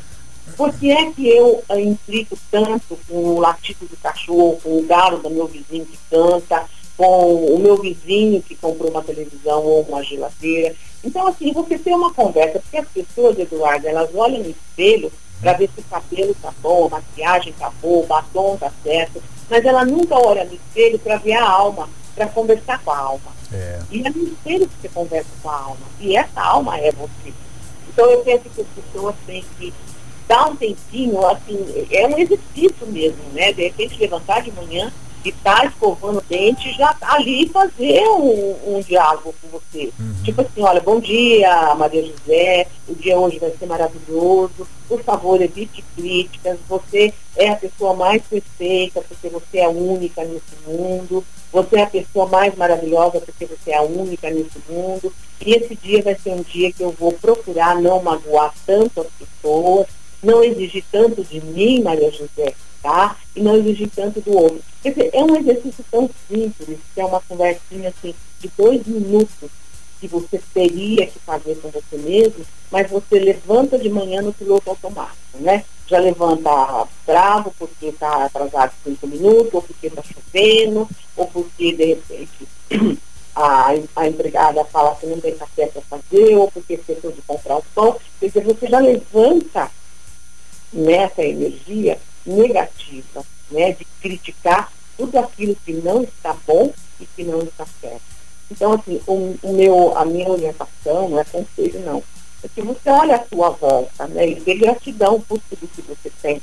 por 0.55 0.73
que 0.73 0.91
é 0.91 1.11
que 1.11 1.27
eu 1.27 1.63
uh, 1.69 1.79
implico 1.79 2.37
tanto 2.51 2.97
com 3.07 3.15
o 3.15 3.39
latido 3.39 3.85
do 3.85 3.97
cachorro, 3.97 4.59
com 4.61 4.77
o 4.77 4.83
galo 4.83 5.19
do 5.19 5.29
meu 5.29 5.47
vizinho 5.47 5.85
que 5.85 5.97
canta, 6.09 6.65
com 6.97 7.45
o 7.55 7.59
meu 7.59 7.77
vizinho 7.77 8.41
que 8.41 8.55
comprou 8.55 8.91
uma 8.91 9.03
televisão 9.03 9.63
ou 9.63 9.83
uma 9.83 10.03
geladeira. 10.03 10.75
Então, 11.03 11.27
assim, 11.27 11.53
você 11.53 11.77
tem 11.77 11.93
uma 11.93 12.13
conversa, 12.13 12.59
porque 12.59 12.77
as 12.77 12.87
pessoas, 12.87 13.39
Eduardo, 13.39 13.87
elas 13.87 14.09
olham 14.13 14.43
no 14.43 14.49
espelho 14.49 15.11
para 15.39 15.53
ver 15.53 15.69
se 15.73 15.79
o 15.79 15.83
cabelo 15.83 16.31
está 16.31 16.51
bom, 16.61 16.87
a 16.87 16.89
maquiagem 16.89 17.53
está 17.53 17.69
boa, 17.81 18.03
o 18.03 18.07
batom 18.07 18.55
está 18.55 18.71
certo, 18.83 19.23
mas 19.49 19.63
ela 19.63 19.85
nunca 19.85 20.15
olha 20.15 20.43
no 20.43 20.53
espelho 20.53 20.99
para 20.99 21.17
ver 21.17 21.33
a 21.33 21.49
alma, 21.49 21.89
para 22.13 22.27
conversar 22.27 22.83
com 22.83 22.91
a 22.91 22.97
alma. 22.97 23.39
É. 23.51 23.79
E 23.89 24.05
é 24.05 24.09
no 24.09 24.23
espelho 24.23 24.67
que 24.67 24.81
você 24.81 24.89
conversa 24.89 25.29
com 25.41 25.49
a 25.49 25.55
alma. 25.55 25.87
E 25.99 26.15
essa 26.15 26.41
alma 26.41 26.77
é 26.77 26.91
você. 26.91 27.33
Então 27.87 28.09
eu 28.11 28.19
penso 28.19 28.43
que 28.49 28.61
as 28.61 28.67
pessoas 28.67 29.15
têm 29.25 29.43
que 29.57 29.73
dar 30.27 30.49
um 30.49 30.55
tempinho, 30.55 31.25
assim, 31.25 31.87
é 31.89 32.05
um 32.05 32.17
exercício 32.19 32.85
mesmo, 32.87 33.23
né? 33.33 33.51
De 33.51 33.63
repente 33.63 33.97
levantar 33.97 34.41
de 34.41 34.51
manhã 34.51 34.91
que 35.21 35.29
está 35.29 35.65
escovando 35.65 36.19
o 36.19 36.23
dente 36.27 36.71
já 36.73 36.93
tá 36.93 37.13
ali 37.13 37.47
fazer 37.49 38.01
um, 38.09 38.77
um 38.77 38.81
diálogo 38.81 39.33
com 39.41 39.47
você. 39.49 39.91
Uhum. 39.99 40.15
Tipo 40.23 40.41
assim, 40.41 40.61
olha, 40.61 40.79
bom 40.81 40.99
dia, 40.99 41.75
Maria 41.75 42.05
José, 42.05 42.67
o 42.87 42.95
dia 42.95 43.17
hoje 43.17 43.39
vai 43.39 43.51
ser 43.51 43.65
maravilhoso, 43.65 44.67
por 44.87 45.03
favor, 45.03 45.41
evite 45.41 45.83
críticas, 45.95 46.57
você 46.67 47.13
é 47.35 47.49
a 47.49 47.55
pessoa 47.55 47.93
mais 47.93 48.21
perfeita 48.23 49.01
porque 49.01 49.29
você 49.29 49.59
é 49.59 49.67
única 49.67 50.23
nesse 50.23 50.55
mundo, 50.65 51.23
você 51.51 51.77
é 51.77 51.83
a 51.83 51.87
pessoa 51.87 52.27
mais 52.27 52.55
maravilhosa 52.55 53.19
porque 53.21 53.45
você 53.45 53.71
é 53.71 53.77
a 53.77 53.83
única 53.83 54.29
nesse 54.29 54.59
mundo, 54.67 55.13
e 55.45 55.53
esse 55.53 55.75
dia 55.75 56.01
vai 56.01 56.15
ser 56.15 56.31
um 56.31 56.41
dia 56.41 56.71
que 56.71 56.83
eu 56.83 56.91
vou 56.91 57.13
procurar 57.13 57.79
não 57.79 58.01
magoar 58.01 58.53
tanto 58.65 59.01
as 59.01 59.07
pessoas, 59.07 59.87
não 60.21 60.43
exigir 60.43 60.83
tanto 60.91 61.23
de 61.23 61.39
mim, 61.41 61.81
Maria 61.81 62.11
José, 62.11 62.53
E 63.35 63.41
não 63.41 63.55
exigir 63.55 63.89
tanto 63.95 64.21
do 64.21 64.35
outro. 64.35 64.61
Quer 64.81 64.89
dizer, 64.89 65.09
é 65.13 65.23
um 65.23 65.35
exercício 65.35 65.83
tão 65.91 66.09
simples, 66.27 66.79
que 66.93 67.01
é 67.01 67.05
uma 67.05 67.21
conversinha 67.21 67.89
assim 67.89 68.15
de 68.39 68.49
dois 68.57 68.85
minutos 68.85 69.49
que 69.99 70.07
você 70.07 70.41
teria 70.53 71.05
que 71.05 71.19
fazer 71.19 71.55
com 71.55 71.69
você 71.69 71.97
mesmo, 71.97 72.45
mas 72.71 72.89
você 72.89 73.19
levanta 73.19 73.77
de 73.77 73.89
manhã 73.89 74.21
no 74.21 74.33
piloto 74.33 74.69
automático, 74.69 75.37
né? 75.39 75.65
Já 75.87 75.99
levanta 75.99 76.87
bravo 77.05 77.53
porque 77.59 77.87
está 77.87 78.25
atrasado 78.25 78.71
cinco 78.83 79.07
minutos, 79.07 79.53
ou 79.53 79.61
porque 79.61 79.87
está 79.87 80.01
chovendo, 80.01 80.87
ou 81.17 81.27
porque 81.27 81.73
de 81.73 81.85
repente 81.85 82.47
a, 83.35 83.73
a 83.95 84.07
empregada 84.07 84.63
fala 84.65 84.95
que 84.95 85.05
não 85.05 85.19
tem 85.19 85.35
café 85.35 85.67
para 85.67 85.81
fazer, 85.81 86.35
ou 86.35 86.49
porque 86.49 86.75
esqueceu 86.75 87.11
de 87.11 87.21
comprar 87.23 87.57
o 87.57 87.63
pão. 87.75 87.97
Quer 88.19 88.27
dizer, 88.27 88.43
você 88.43 88.67
já 88.67 88.79
levanta 88.79 89.69
nessa 90.71 91.23
energia 91.23 91.99
negativa, 92.25 93.23
né, 93.51 93.71
de 93.73 93.85
criticar 94.01 94.71
tudo 94.97 95.17
aquilo 95.17 95.55
que 95.65 95.73
não 95.73 96.03
está 96.03 96.35
bom 96.45 96.73
e 96.99 97.05
que 97.05 97.23
não 97.23 97.39
está 97.39 97.65
certo. 97.79 98.01
Então, 98.51 98.73
assim, 98.73 98.99
o, 99.07 99.35
o 99.41 99.53
meu, 99.53 99.97
a 99.97 100.05
minha 100.05 100.27
orientação 100.29 101.09
não 101.09 101.19
é 101.19 101.23
conselho, 101.23 101.79
não. 101.81 102.03
É 102.43 102.47
que 102.47 102.61
você 102.61 102.89
olha 102.89 103.15
a 103.17 103.25
sua 103.27 103.49
volta, 103.49 104.07
né, 104.07 104.29
e 104.29 104.35
dê 104.35 104.55
gratidão 104.55 105.21
por 105.21 105.39
tudo 105.49 105.67
que 105.67 105.81
você 105.81 106.11
tem. 106.21 106.41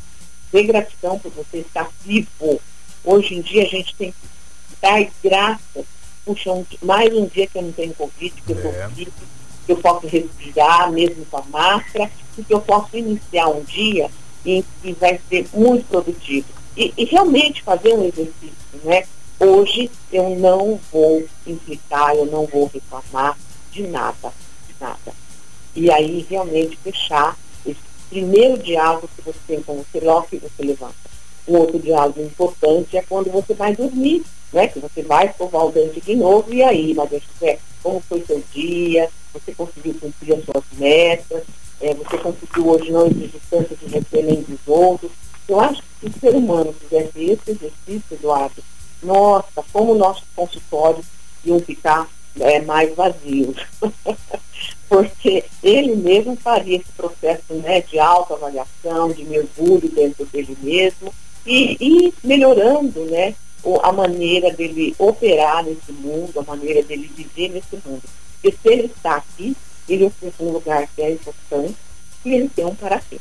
Dê 0.53 0.63
gratidão 0.63 1.19
por 1.19 1.33
você 1.33 1.59
estar 1.59 1.91
vivo. 2.05 2.61
Hoje 3.05 3.35
em 3.35 3.41
dia 3.41 3.63
a 3.63 3.67
gente 3.67 3.95
tem 3.97 4.15
dai 4.81 5.11
graças. 5.23 5.85
Puxa, 6.25 6.53
um, 6.53 6.65
mais 6.83 7.13
um 7.15 7.27
dia 7.27 7.47
que 7.47 7.57
eu 7.59 7.63
não 7.63 7.73
tenho 7.73 7.95
Covid, 7.95 8.43
que 8.43 8.53
eu 8.53 8.57
estou 8.57 8.73
É. 8.73 8.89
vivo, 8.89 9.13
que 9.65 9.73
eu 9.73 9.77
posso 9.79 10.07
respirar, 10.07 10.91
mesmo 10.93 11.25
com 11.27 11.37
a 11.39 11.43
máscara, 11.43 12.11
e 12.37 12.43
que 12.43 12.53
eu 12.53 12.61
posso 12.61 12.97
iniciar 12.97 13.49
um 13.49 13.63
dia 13.63 14.11
que 14.83 14.93
vai 14.93 15.21
ser 15.29 15.47
muito 15.53 15.87
produtivo. 15.89 16.47
E, 16.77 16.93
e 16.97 17.05
realmente 17.05 17.63
fazer 17.63 17.95
um 17.95 18.05
exercício, 18.05 18.53
né? 18.85 19.05
Hoje 19.39 19.91
eu 20.13 20.31
não 20.37 20.79
vou 20.93 21.25
implicar, 21.47 22.15
eu 22.15 22.27
não 22.27 22.47
vou 22.47 22.71
reclamar 22.73 23.37
de 23.73 23.83
nada, 23.83 24.33
de 24.69 24.75
nada. 24.81 25.13
E 25.75 25.91
aí 25.91 26.27
realmente 26.29 26.77
fechar 26.77 27.37
esse 27.67 27.81
primeiro 28.09 28.57
diálogo 28.63 29.11
que 29.15 29.23
você 29.23 29.39
tem 29.47 29.63
com 29.63 29.77
você 29.77 30.01
logo 30.01 30.29
que 30.29 30.39
você 30.39 30.63
levanta. 30.63 30.95
Um 31.47 31.59
outro 31.59 31.79
diálogo 31.79 32.21
importante 32.21 32.97
é 32.97 33.03
quando 33.03 33.31
você 33.31 33.53
vai 33.53 33.75
dormir, 33.75 34.25
né? 34.53 34.69
Que 34.69 34.79
você 34.79 35.03
vai 35.03 35.27
escovar 35.27 35.67
o 35.67 35.73
dente 35.73 36.01
de 36.01 36.15
novo 36.15 36.53
e 36.53 36.63
aí, 36.63 36.95
José, 36.95 37.59
como 37.83 38.01
foi 38.01 38.25
seu 38.27 38.43
dia? 38.53 39.09
Você 39.33 39.55
conseguiu 39.55 39.95
cumprir 40.01 40.35
as 40.35 40.45
suas 40.45 40.65
metas? 40.73 41.45
É, 41.87 41.95
você 41.95 42.19
conseguiu 42.19 42.69
hoje 42.69 42.91
não 42.91 43.07
exigir 43.07 43.41
tanto 43.49 43.77
de 43.77 44.23
nem 44.23 44.43
dos 44.43 44.59
outros? 44.67 45.13
Eu 45.47 45.61
acho 45.61 45.81
que 45.81 46.11
se 46.11 46.17
o 46.17 46.21
ser 46.21 46.35
humano 46.35 46.73
fizesse 46.73 47.13
esse 47.23 47.51
exercício, 47.53 48.03
Eduardo, 48.11 48.61
nossa, 49.01 49.63
como 49.73 49.95
nossos 49.95 50.25
consultórios 50.35 51.07
iam 51.45 51.61
ficar 51.61 52.09
é, 52.41 52.61
mais 52.63 52.93
vazios. 52.97 53.57
Porque 54.89 55.45
ele 55.63 55.95
mesmo 55.95 56.35
faria 56.35 56.79
esse 56.79 56.91
processo 56.97 57.55
né, 57.55 57.81
de 57.83 58.01
autoavaliação, 58.01 59.13
de 59.13 59.25
mergulho 59.25 59.89
dentro 59.89 60.27
dele 60.27 60.57
mesmo 60.61 61.15
e, 61.47 61.77
e 61.81 62.15
melhorando 62.25 63.05
né, 63.05 63.37
a 63.83 63.93
maneira 63.93 64.51
dele 64.53 64.93
operar 64.99 65.65
nesse 65.65 65.93
mundo, 65.93 66.41
a 66.41 66.43
maneira 66.43 66.83
dele 66.83 67.09
viver 67.15 67.51
nesse 67.51 67.79
mundo. 67.87 68.03
Porque 68.43 68.57
se 68.61 68.69
ele 68.69 68.87
está 68.87 69.17
aqui, 69.17 69.57
ele 69.89 70.05
ocupa 70.05 70.45
um 70.45 70.53
lugar 70.53 70.87
que 70.95 71.03
é 71.03 71.13
importante 71.13 71.77
e 72.25 72.35
ele 72.35 72.49
tem 72.49 72.65
um 72.65 72.75
para 72.75 73.01
quê. 73.01 73.19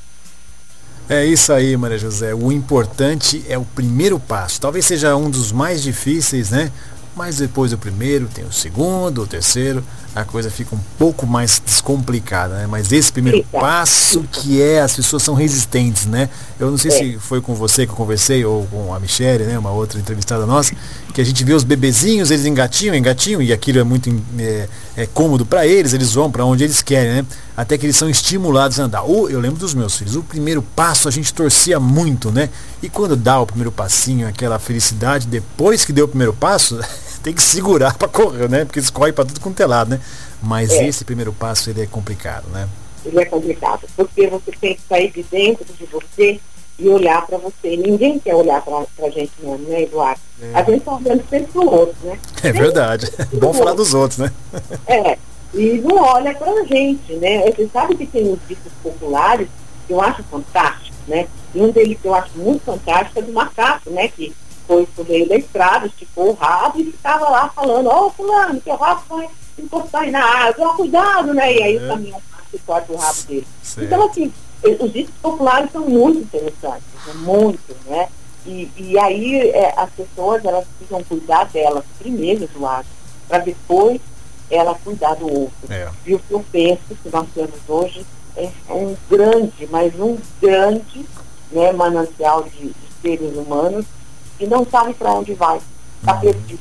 É 1.08 1.23
isso 1.23 1.54
aí, 1.54 1.78
Maria 1.78 1.99
José. 1.99 2.34
O 2.34 2.51
importante 2.51 3.43
é 3.47 3.58
o 3.58 3.63
primeiro 3.63 4.19
passo. 4.19 4.60
Talvez 4.60 4.86
seja 4.86 5.15
um 5.15 5.30
dos 5.30 5.51
mais 5.51 5.84
difíceis, 5.84 6.49
né? 6.49 6.71
Mas 7.15 7.38
depois 7.38 7.71
do 7.71 7.78
primeiro, 7.78 8.28
tem 8.28 8.43
o 8.43 8.51
segundo, 8.51 9.21
o 9.21 9.28
terceiro, 9.28 9.84
a 10.15 10.23
coisa 10.23 10.49
fica 10.49 10.73
um 10.73 10.80
pouco 10.97 11.28
mais 11.28 11.62
descomplicada, 11.63 12.56
né? 12.56 12.67
Mas 12.67 12.89
esse 12.93 13.12
primeiro 13.12 13.39
Fica. 13.39 13.60
passo 13.60 14.23
que 14.32 14.62
é, 14.62 14.80
as 14.80 14.95
pessoas 14.95 15.21
são 15.21 15.34
resistentes, 15.36 16.06
né? 16.06 16.30
Eu 16.58 16.71
não 16.71 16.78
sei 16.78 16.89
É. 16.91 16.97
se 16.97 17.19
foi 17.19 17.41
com 17.41 17.54
você 17.54 17.86
que 17.86 17.91
eu 17.91 17.95
conversei, 17.97 18.45
ou 18.45 18.65
com 18.67 18.93
a 18.93 18.99
Michelle, 18.99 19.43
né? 19.43 19.60
Uma 19.60 19.71
outra 19.71 19.99
entrevistada 19.99 20.45
nossa, 20.45 20.73
que 21.13 21.19
a 21.19 21.23
gente 21.23 21.43
vê 21.43 21.54
os 21.54 21.65
bebezinhos, 21.65 22.32
eles 22.32 22.45
engatinham, 22.45 22.95
engatinham, 22.95 23.41
e 23.41 23.51
aquilo 23.51 23.78
é 23.80 23.84
muito 23.84 24.10
é, 24.39 24.69
é 24.95 25.06
cômodo 25.06 25.45
para 25.45 25.67
eles, 25.67 25.91
eles 25.91 26.13
vão 26.13 26.32
para 26.32 26.45
onde 26.45 26.63
eles 26.63 26.82
querem, 26.82 27.12
né? 27.15 27.25
Até 27.58 27.78
que 27.78 27.86
eles 27.86 27.97
são 27.97 28.10
estimulados 28.10 28.80
a 28.80 28.84
andar. 28.84 29.04
O, 29.04 29.30
eu 29.30 29.39
lembro 29.41 29.60
dos 29.60 29.73
meus 29.73 29.97
filhos, 29.97 30.15
o 30.15 30.23
primeiro 30.23 30.62
passo 30.62 31.10
a 31.10 31.12
gente 31.12 31.34
torcia 31.34 31.78
muito, 31.78 32.32
né? 32.32 32.49
E 32.82 32.88
quando 32.88 33.17
dá 33.17 33.39
o 33.39 33.45
primeiro 33.45 33.71
passinho, 33.71 34.28
aquela 34.28 34.60
felicidade, 34.60 35.28
depois 35.28 35.84
que 35.84 35.91
deu 35.91 36.06
o 36.06 36.08
primeiro 36.08 36.34
passo, 36.34 36.80
tem 37.25 37.33
que 37.33 37.41
segurar 37.41 37.97
para 37.97 38.07
correr, 38.07 38.47
né? 38.47 38.65
Porque 38.65 38.79
escorre 38.79 39.11
para 39.11 39.25
tudo 39.25 39.39
quanto 39.39 39.59
é 39.59 39.65
lado, 39.65 39.89
né? 39.89 39.99
Mas 40.43 40.69
É. 40.71 40.85
esse 40.88 41.03
primeiro 41.03 41.33
passo 41.33 41.71
ele 41.71 41.81
é 41.81 41.88
complicado, 41.88 42.47
né? 42.49 42.69
Ele 43.03 43.19
é 43.19 43.25
complicado, 43.25 43.81
porque 43.97 44.27
você 44.27 44.51
tem 44.61 44.75
que 44.75 44.81
sair 44.88 45.11
de 45.11 45.23
dentro 45.23 45.65
de 45.73 45.85
você 45.88 46.39
e 46.77 46.88
olhar 46.88 47.25
para 47.25 47.39
você. 47.39 47.75
Ninguém 47.77 48.19
quer 48.19 48.35
olhar 48.35 48.61
para 48.61 48.85
a 49.07 49.09
gente 49.09 49.31
mesmo, 49.39 49.67
né, 49.67 49.81
Eduardo? 49.81 50.21
É. 50.39 50.51
A 50.53 50.63
gente 50.63 50.77
está 50.77 50.93
olhando 50.93 51.23
sempre 51.27 51.51
para 51.51 51.61
o 51.61 51.73
outro, 51.73 51.95
né? 52.03 52.19
É 52.43 52.51
verdade. 52.51 53.11
Bom 53.33 53.51
falar 53.55 53.73
dos 53.73 53.95
outros, 53.95 54.19
né? 54.19 54.31
É, 54.85 55.17
e 55.51 55.81
não 55.83 55.95
olha 55.97 56.35
para 56.35 56.51
a 56.51 56.63
gente, 56.65 57.11
né? 57.13 57.41
Você 57.51 57.67
sabe 57.73 57.95
que 57.95 58.05
tem 58.05 58.31
os 58.31 58.39
ditos 58.47 58.71
populares 58.83 59.47
que 59.88 59.93
eu 59.93 59.99
acho 59.99 60.21
fantástico, 60.25 60.95
né? 61.07 61.27
E 61.55 61.59
um 61.59 61.71
deles 61.71 61.97
que 61.99 62.07
eu 62.07 62.13
acho 62.13 62.38
muito 62.38 62.63
fantástico 62.63 63.17
é 63.17 63.21
do 63.23 63.33
macaco, 63.33 63.89
né? 63.89 64.09
Que 64.09 64.31
foi 64.67 64.86
pro 64.88 65.06
meio 65.06 65.28
da 65.28 65.36
estrada, 65.38 65.88
esticou 65.88 66.30
o 66.30 66.34
rabo 66.34 66.80
e 66.80 66.86
ficava 66.91 67.30
lá 67.30 67.49
falando, 67.49 67.88
ó, 67.88 68.10
fulano, 68.10 68.60
que 68.62 68.69
o 68.69 68.75
rabo 68.75 69.01
vai 69.10 69.30
encostar 69.58 70.01
aí 70.01 70.12
na 70.12 70.23
água, 70.23 70.67
ó, 70.69 70.73
cuidado, 70.73 71.34
né? 71.34 71.54
E 71.54 71.63
aí 71.63 71.78
É. 71.78 71.84
o 71.84 71.88
caminhão 71.88 72.21
passa 72.32 72.47
e 72.54 72.60
corta 72.60 72.93
o 72.93 72.97
rabo 72.97 73.21
dele. 73.23 73.47
Certo. 73.63 73.86
Então, 73.86 74.06
assim, 74.08 74.34
os 74.80 74.93
ditos 74.93 75.13
populares 75.21 75.71
são 75.71 75.82
muito 75.88 76.19
interessantes, 76.19 76.84
né? 77.06 77.13
muito, 77.15 77.75
né? 77.86 78.08
E, 78.45 78.69
e 78.78 78.99
aí 78.99 79.49
eh, 79.49 79.73
as 79.75 79.89
pessoas, 79.91 80.45
elas 80.45 80.65
precisam 80.78 81.04
cuidar 81.04 81.45
delas 81.45 81.84
primeiro, 81.97 82.43
Eduardo, 82.43 82.88
para 83.28 83.39
depois 83.39 83.99
ela 84.51 84.75
cuidar 84.84 85.15
do 85.15 85.25
outro. 85.28 85.71
É. 85.71 85.89
E 86.06 86.13
o 86.13 86.19
que 86.19 86.32
eu 86.32 86.45
penso 86.51 86.95
que 87.01 87.10
nós 87.10 87.28
temos 87.34 87.60
hoje 87.67 88.06
é 88.38 88.51
um 88.69 88.95
grande, 89.10 89.67
mas 89.71 89.93
um 89.99 90.17
grande 90.39 91.06
né, 91.51 91.71
manancial 91.71 92.43
de, 92.43 92.67
de 92.67 92.75
seres 93.01 93.36
humanos 93.36 93.86
que 94.37 94.45
não 94.45 94.65
sabe 94.65 94.93
para 94.93 95.13
onde 95.13 95.33
vai, 95.33 95.59
está 95.99 96.13
perdido. 96.15 96.59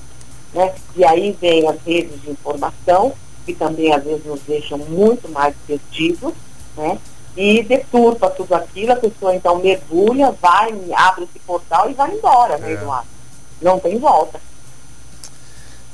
Né? 0.52 0.74
E 0.96 1.04
aí 1.04 1.36
vem 1.40 1.68
as 1.68 1.80
redes 1.82 2.20
de 2.22 2.30
informação, 2.30 3.12
que 3.44 3.54
também 3.54 3.92
às 3.92 4.02
vezes 4.04 4.24
nos 4.24 4.40
deixam 4.42 4.78
muito 4.78 5.28
mais 5.28 5.54
perdidos, 5.66 6.32
né? 6.76 6.98
e 7.36 7.62
deturpa 7.64 8.30
tudo 8.30 8.54
aquilo, 8.54 8.92
a 8.92 8.96
pessoa 8.96 9.34
então 9.34 9.58
mergulha, 9.58 10.30
vai, 10.40 10.72
abre 10.94 11.24
esse 11.24 11.38
portal 11.40 11.90
e 11.90 11.94
vai 11.94 12.14
embora, 12.14 12.58
né, 12.58 12.70
É. 12.70 12.72
Eduardo? 12.74 13.08
Não 13.60 13.78
tem 13.78 13.98
volta. 13.98 14.40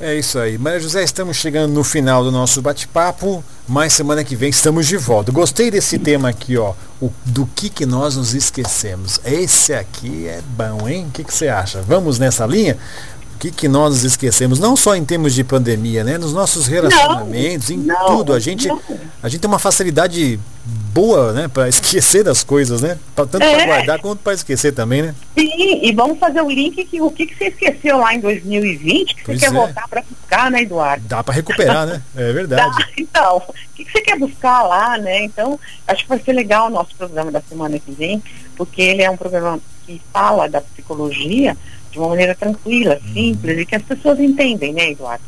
É 0.02 0.14
isso 0.14 0.38
aí. 0.38 0.56
Maria 0.56 0.80
José, 0.80 1.04
estamos 1.04 1.36
chegando 1.36 1.74
no 1.74 1.84
final 1.84 2.24
do 2.24 2.32
nosso 2.32 2.62
bate-papo, 2.62 3.44
mas 3.68 3.92
semana 3.92 4.24
que 4.24 4.34
vem 4.34 4.48
estamos 4.48 4.86
de 4.86 4.96
volta. 4.96 5.30
Gostei 5.30 5.70
desse 5.70 5.98
tema 5.98 6.30
aqui, 6.30 6.56
ó. 6.56 6.72
O, 7.02 7.12
do 7.26 7.44
que 7.44 7.68
que 7.68 7.84
nós 7.84 8.16
nos 8.16 8.32
esquecemos. 8.32 9.20
Esse 9.26 9.74
aqui 9.74 10.26
é 10.26 10.40
bom, 10.56 10.88
hein? 10.88 11.04
O 11.06 11.10
que, 11.10 11.22
que 11.22 11.34
você 11.34 11.48
acha? 11.48 11.82
Vamos 11.82 12.18
nessa 12.18 12.46
linha? 12.46 12.78
O 13.40 13.42
que, 13.42 13.50
que 13.50 13.68
nós 13.68 14.05
esquecemos? 14.05 14.59
Não 14.59 14.76
só 14.76 14.94
em 14.94 15.03
termos 15.03 15.33
de 15.35 15.42
pandemia, 15.42 16.05
né? 16.05 16.18
Nos 16.18 16.35
nossos 16.35 16.66
relacionamentos, 16.66 17.70
em 17.70 17.79
não, 17.79 18.18
tudo. 18.18 18.35
A 18.35 18.38
gente, 18.38 18.68
não. 18.68 18.79
a 19.22 19.31
gente 19.31 19.40
tem 19.40 19.48
uma 19.48 19.59
facilidade 19.59 20.38
boa, 20.92 21.33
né? 21.33 21.48
Para 21.48 21.66
esquecer 21.70 22.22
das 22.22 22.44
coisas, 22.44 22.83
né? 22.83 22.98
Tanto 23.16 23.38
para 23.38 23.46
É. 23.46 23.64
guardar 23.64 23.98
quanto 23.98 24.18
para 24.20 24.35
esquecer 24.35 24.72
também, 24.72 25.00
né? 25.00 25.14
Sim, 25.38 25.81
e 25.83 25.90
vamos 25.94 26.18
fazer 26.18 26.42
o 26.42 26.50
link 26.50 26.85
que 26.85 27.00
o 27.00 27.11
que, 27.11 27.24
que 27.24 27.35
você 27.35 27.44
esqueceu 27.46 27.96
lá 27.96 28.14
em 28.14 28.20
2020 28.20 29.14
que 29.14 29.24
Pois 29.24 29.40
você 29.40 29.46
quer 29.46 29.53
é. 29.53 29.59
voltar 29.59 29.88
para 29.88 30.03
buscar, 30.03 30.50
né, 30.50 30.61
Eduardo? 30.61 31.09
Dá 31.09 31.24
para 31.24 31.33
recuperar, 31.35 31.87
né? 31.87 32.03
É 32.14 32.33
verdade. 32.35 32.76
Tá, 32.76 32.88
então, 32.98 33.37
o 33.38 33.74
que, 33.74 33.87
que 33.87 33.90
você 33.90 34.03
quer 34.03 34.18
buscar 34.18 34.64
lá, 34.64 34.98
né? 34.98 35.24
Então, 35.24 35.59
acho 35.88 36.03
que 36.03 36.09
vai 36.11 36.18
ser 36.20 36.35
legal 36.35 36.66
o 36.66 36.70
nosso 36.70 36.94
programa 36.94 37.33
da 37.33 37.40
semana 37.40 37.79
que 37.79 37.90
vem, 37.90 38.22
porque 38.55 38.83
ele 38.83 39.00
é 39.00 39.11
um 39.11 39.16
programa 39.16 39.59
que 39.87 39.98
fala 40.12 40.46
da 40.46 40.61
psicologia 40.61 41.57
de 41.90 41.98
uma 41.98 42.09
maneira 42.09 42.35
tranquila, 42.35 42.98
simples, 43.12 43.59
e 43.59 43.66
que 43.66 43.74
as 43.74 43.83
pessoas 43.83 44.18
entendem, 44.20 44.72
né, 44.72 44.90
Eduardo? 44.92 45.24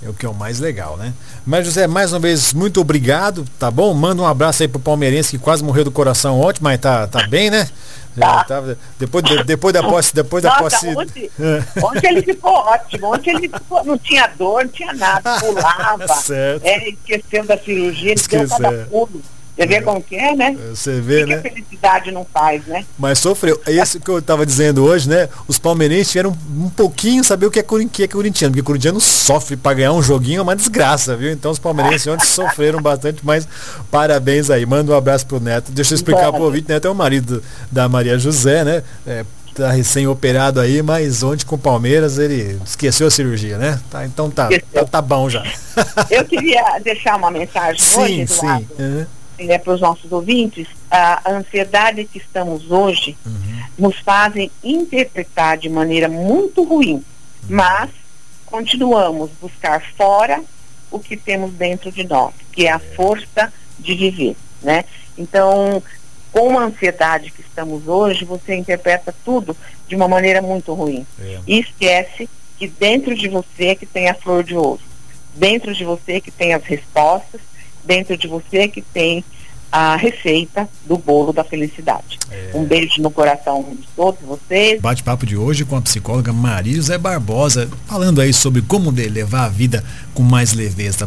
É 0.00 0.08
o 0.08 0.14
que 0.14 0.24
é 0.24 0.28
o 0.28 0.34
mais 0.34 0.60
legal, 0.60 0.96
né? 0.96 1.12
Mas 1.44 1.66
José, 1.66 1.86
mais 1.88 2.12
uma 2.12 2.20
vez, 2.20 2.52
muito 2.52 2.80
obrigado, 2.80 3.44
tá 3.58 3.68
bom? 3.70 3.92
Manda 3.94 4.22
um 4.22 4.26
abraço 4.26 4.62
aí 4.62 4.68
pro 4.68 4.78
palmeirense 4.78 5.36
que 5.36 5.42
quase 5.42 5.64
morreu 5.64 5.82
do 5.84 5.90
coração 5.90 6.40
ontem, 6.40 6.60
mas 6.62 6.78
tá, 6.78 7.06
tá 7.08 7.26
bem, 7.26 7.50
né? 7.50 7.68
Já 8.16 8.44
tava- 8.44 8.78
depois, 8.98 9.24
de- 9.24 9.42
depois 9.44 9.72
da 9.72 9.82
posse, 9.82 10.14
depois 10.14 10.42
da 10.42 10.50
Nossa, 10.50 10.62
posse. 10.62 10.88
ontem, 10.96 11.30
ontem 11.82 12.06
ele 12.10 12.22
ficou 12.22 12.52
ótimo, 12.52 13.12
ontem 13.14 13.30
ele 13.36 13.48
ficou, 13.48 13.84
não 13.84 13.98
tinha 13.98 14.26
dor, 14.38 14.64
não 14.64 14.70
tinha 14.70 14.92
nada, 14.92 15.38
pulava, 15.40 16.06
Certo. 16.14 16.64
é, 16.64 16.90
esqueceu 16.90 17.44
da 17.44 17.58
cirurgia, 17.58 18.12
ele 18.12 18.20
deu 18.28 18.42
Esqueceu. 18.44 18.48
cada 18.58 18.84
pulo. 18.86 19.20
Você 19.58 19.66
vê 19.66 19.82
como 19.82 20.00
que 20.00 20.14
é, 20.14 20.36
né? 20.36 20.56
Você 20.72 21.00
O 21.00 21.02
vê, 21.02 21.20
que, 21.20 21.26
que 21.26 21.32
a 21.32 21.36
né? 21.36 21.42
felicidade 21.42 22.10
não 22.12 22.24
faz, 22.32 22.64
né? 22.66 22.84
Mas 22.96 23.18
sofreu. 23.18 23.60
É 23.66 23.72
isso 23.72 23.98
que 23.98 24.08
eu 24.08 24.22
tava 24.22 24.46
dizendo 24.46 24.84
hoje, 24.84 25.08
né? 25.08 25.28
Os 25.48 25.58
palmeirenses 25.58 26.12
tiveram 26.12 26.30
um 26.56 26.70
pouquinho 26.70 27.24
saber 27.24 27.46
o 27.46 27.50
que 27.50 27.58
é, 27.58 27.62
que 27.90 28.04
é 28.04 28.08
corintiano, 28.08 28.52
porque 28.54 28.62
corintiano 28.64 29.00
sofre 29.00 29.56
para 29.56 29.74
ganhar 29.74 29.92
um 29.92 30.00
joguinho, 30.02 30.38
é 30.38 30.42
uma 30.42 30.54
desgraça, 30.54 31.16
viu? 31.16 31.32
Então 31.32 31.50
os 31.50 31.58
palmeirenses 31.58 32.06
ontem 32.06 32.24
sofreram 32.24 32.80
bastante, 32.80 33.18
mas 33.24 33.48
parabéns 33.90 34.48
aí. 34.48 34.64
Manda 34.64 34.92
um 34.92 34.96
abraço 34.96 35.26
pro 35.26 35.40
Neto. 35.40 35.72
Deixa 35.72 35.92
eu 35.92 35.96
explicar 35.96 36.20
pro 36.20 36.32
Parabéns. 36.32 36.44
ouvinte, 36.46 36.68
Neto 36.68 36.86
é 36.86 36.90
o 36.90 36.94
marido 36.94 37.42
da 37.72 37.88
Maria 37.88 38.16
José, 38.16 38.62
né? 38.62 38.84
É, 39.04 39.24
tá 39.56 39.72
recém-operado 39.72 40.60
aí, 40.60 40.80
mas 40.82 41.24
ontem 41.24 41.44
com 41.44 41.56
o 41.56 41.58
Palmeiras 41.58 42.16
ele 42.16 42.60
esqueceu 42.64 43.08
a 43.08 43.10
cirurgia, 43.10 43.58
né? 43.58 43.80
Tá, 43.90 44.06
então 44.06 44.30
tá, 44.30 44.48
tá, 44.72 44.84
tá 44.84 45.02
bom 45.02 45.28
já. 45.28 45.42
Eu 46.08 46.24
queria 46.24 46.78
deixar 46.84 47.16
uma 47.16 47.28
mensagem 47.30 47.72
hoje, 47.98 48.26
sim, 48.26 48.26
sim. 48.26 48.46
Eduardo, 48.46 48.66
Uhum. 48.78 49.06
Né, 49.46 49.58
para 49.58 49.74
os 49.74 49.80
nossos 49.80 50.10
ouvintes. 50.12 50.66
A 50.90 51.30
ansiedade 51.32 52.04
que 52.04 52.18
estamos 52.18 52.70
hoje 52.70 53.16
Uhum. 53.24 53.58
nos 53.78 53.98
fazem 53.98 54.50
interpretar 54.62 55.56
de 55.58 55.68
maneira 55.68 56.08
muito 56.08 56.62
ruim, 56.64 57.02
mas 57.48 57.90
continuamos 58.46 59.30
buscar 59.40 59.82
fora 59.96 60.42
o 60.90 60.98
que 60.98 61.16
temos 61.16 61.52
dentro 61.52 61.92
de 61.92 62.04
nós, 62.04 62.32
que 62.52 62.66
é 62.66 62.72
a 62.72 62.78
força 62.78 63.52
de 63.78 63.94
viver, 63.94 64.36
né? 64.62 64.84
Então, 65.16 65.82
com 66.32 66.58
a 66.58 66.64
ansiedade 66.64 67.30
que 67.30 67.42
estamos 67.42 67.86
hoje, 67.86 68.24
você 68.24 68.54
interpreta 68.56 69.14
tudo 69.24 69.56
de 69.86 69.94
uma 69.94 70.08
maneira 70.08 70.40
muito 70.42 70.72
ruim 70.72 71.06
É. 71.20 71.38
e 71.46 71.60
esquece 71.60 72.28
que 72.58 72.66
dentro 72.66 73.14
de 73.14 73.28
você 73.28 73.66
é 73.68 73.74
que 73.74 73.86
tem 73.86 74.08
a 74.08 74.14
flor 74.14 74.42
de 74.42 74.54
ouro, 74.56 74.80
dentro 75.34 75.74
de 75.74 75.84
você 75.84 76.14
é 76.14 76.20
que 76.20 76.30
tem 76.30 76.54
as 76.54 76.64
respostas, 76.64 77.40
dentro 77.84 78.16
de 78.16 78.26
você 78.26 78.68
que 78.68 78.82
tem 78.82 79.24
a 79.70 79.96
receita 79.96 80.68
do 80.86 80.96
bolo 80.96 81.32
da 81.32 81.44
felicidade. 81.44 82.18
É. 82.30 82.52
Um 82.54 82.64
beijo 82.64 83.02
no 83.02 83.10
coração 83.10 83.62
de 83.78 83.86
todos 83.94 84.20
vocês. 84.22 84.80
Bate-papo 84.80 85.26
de 85.26 85.36
hoje 85.36 85.64
com 85.64 85.76
a 85.76 85.82
psicóloga 85.82 86.32
Maria 86.32 86.74
José 86.74 86.96
Barbosa, 86.96 87.68
falando 87.86 88.20
aí 88.20 88.32
sobre 88.32 88.62
como 88.62 88.90
levar 88.90 89.44
a 89.44 89.48
vida 89.48 89.84
com 90.14 90.22
mais 90.22 90.54
leveza. 90.54 91.06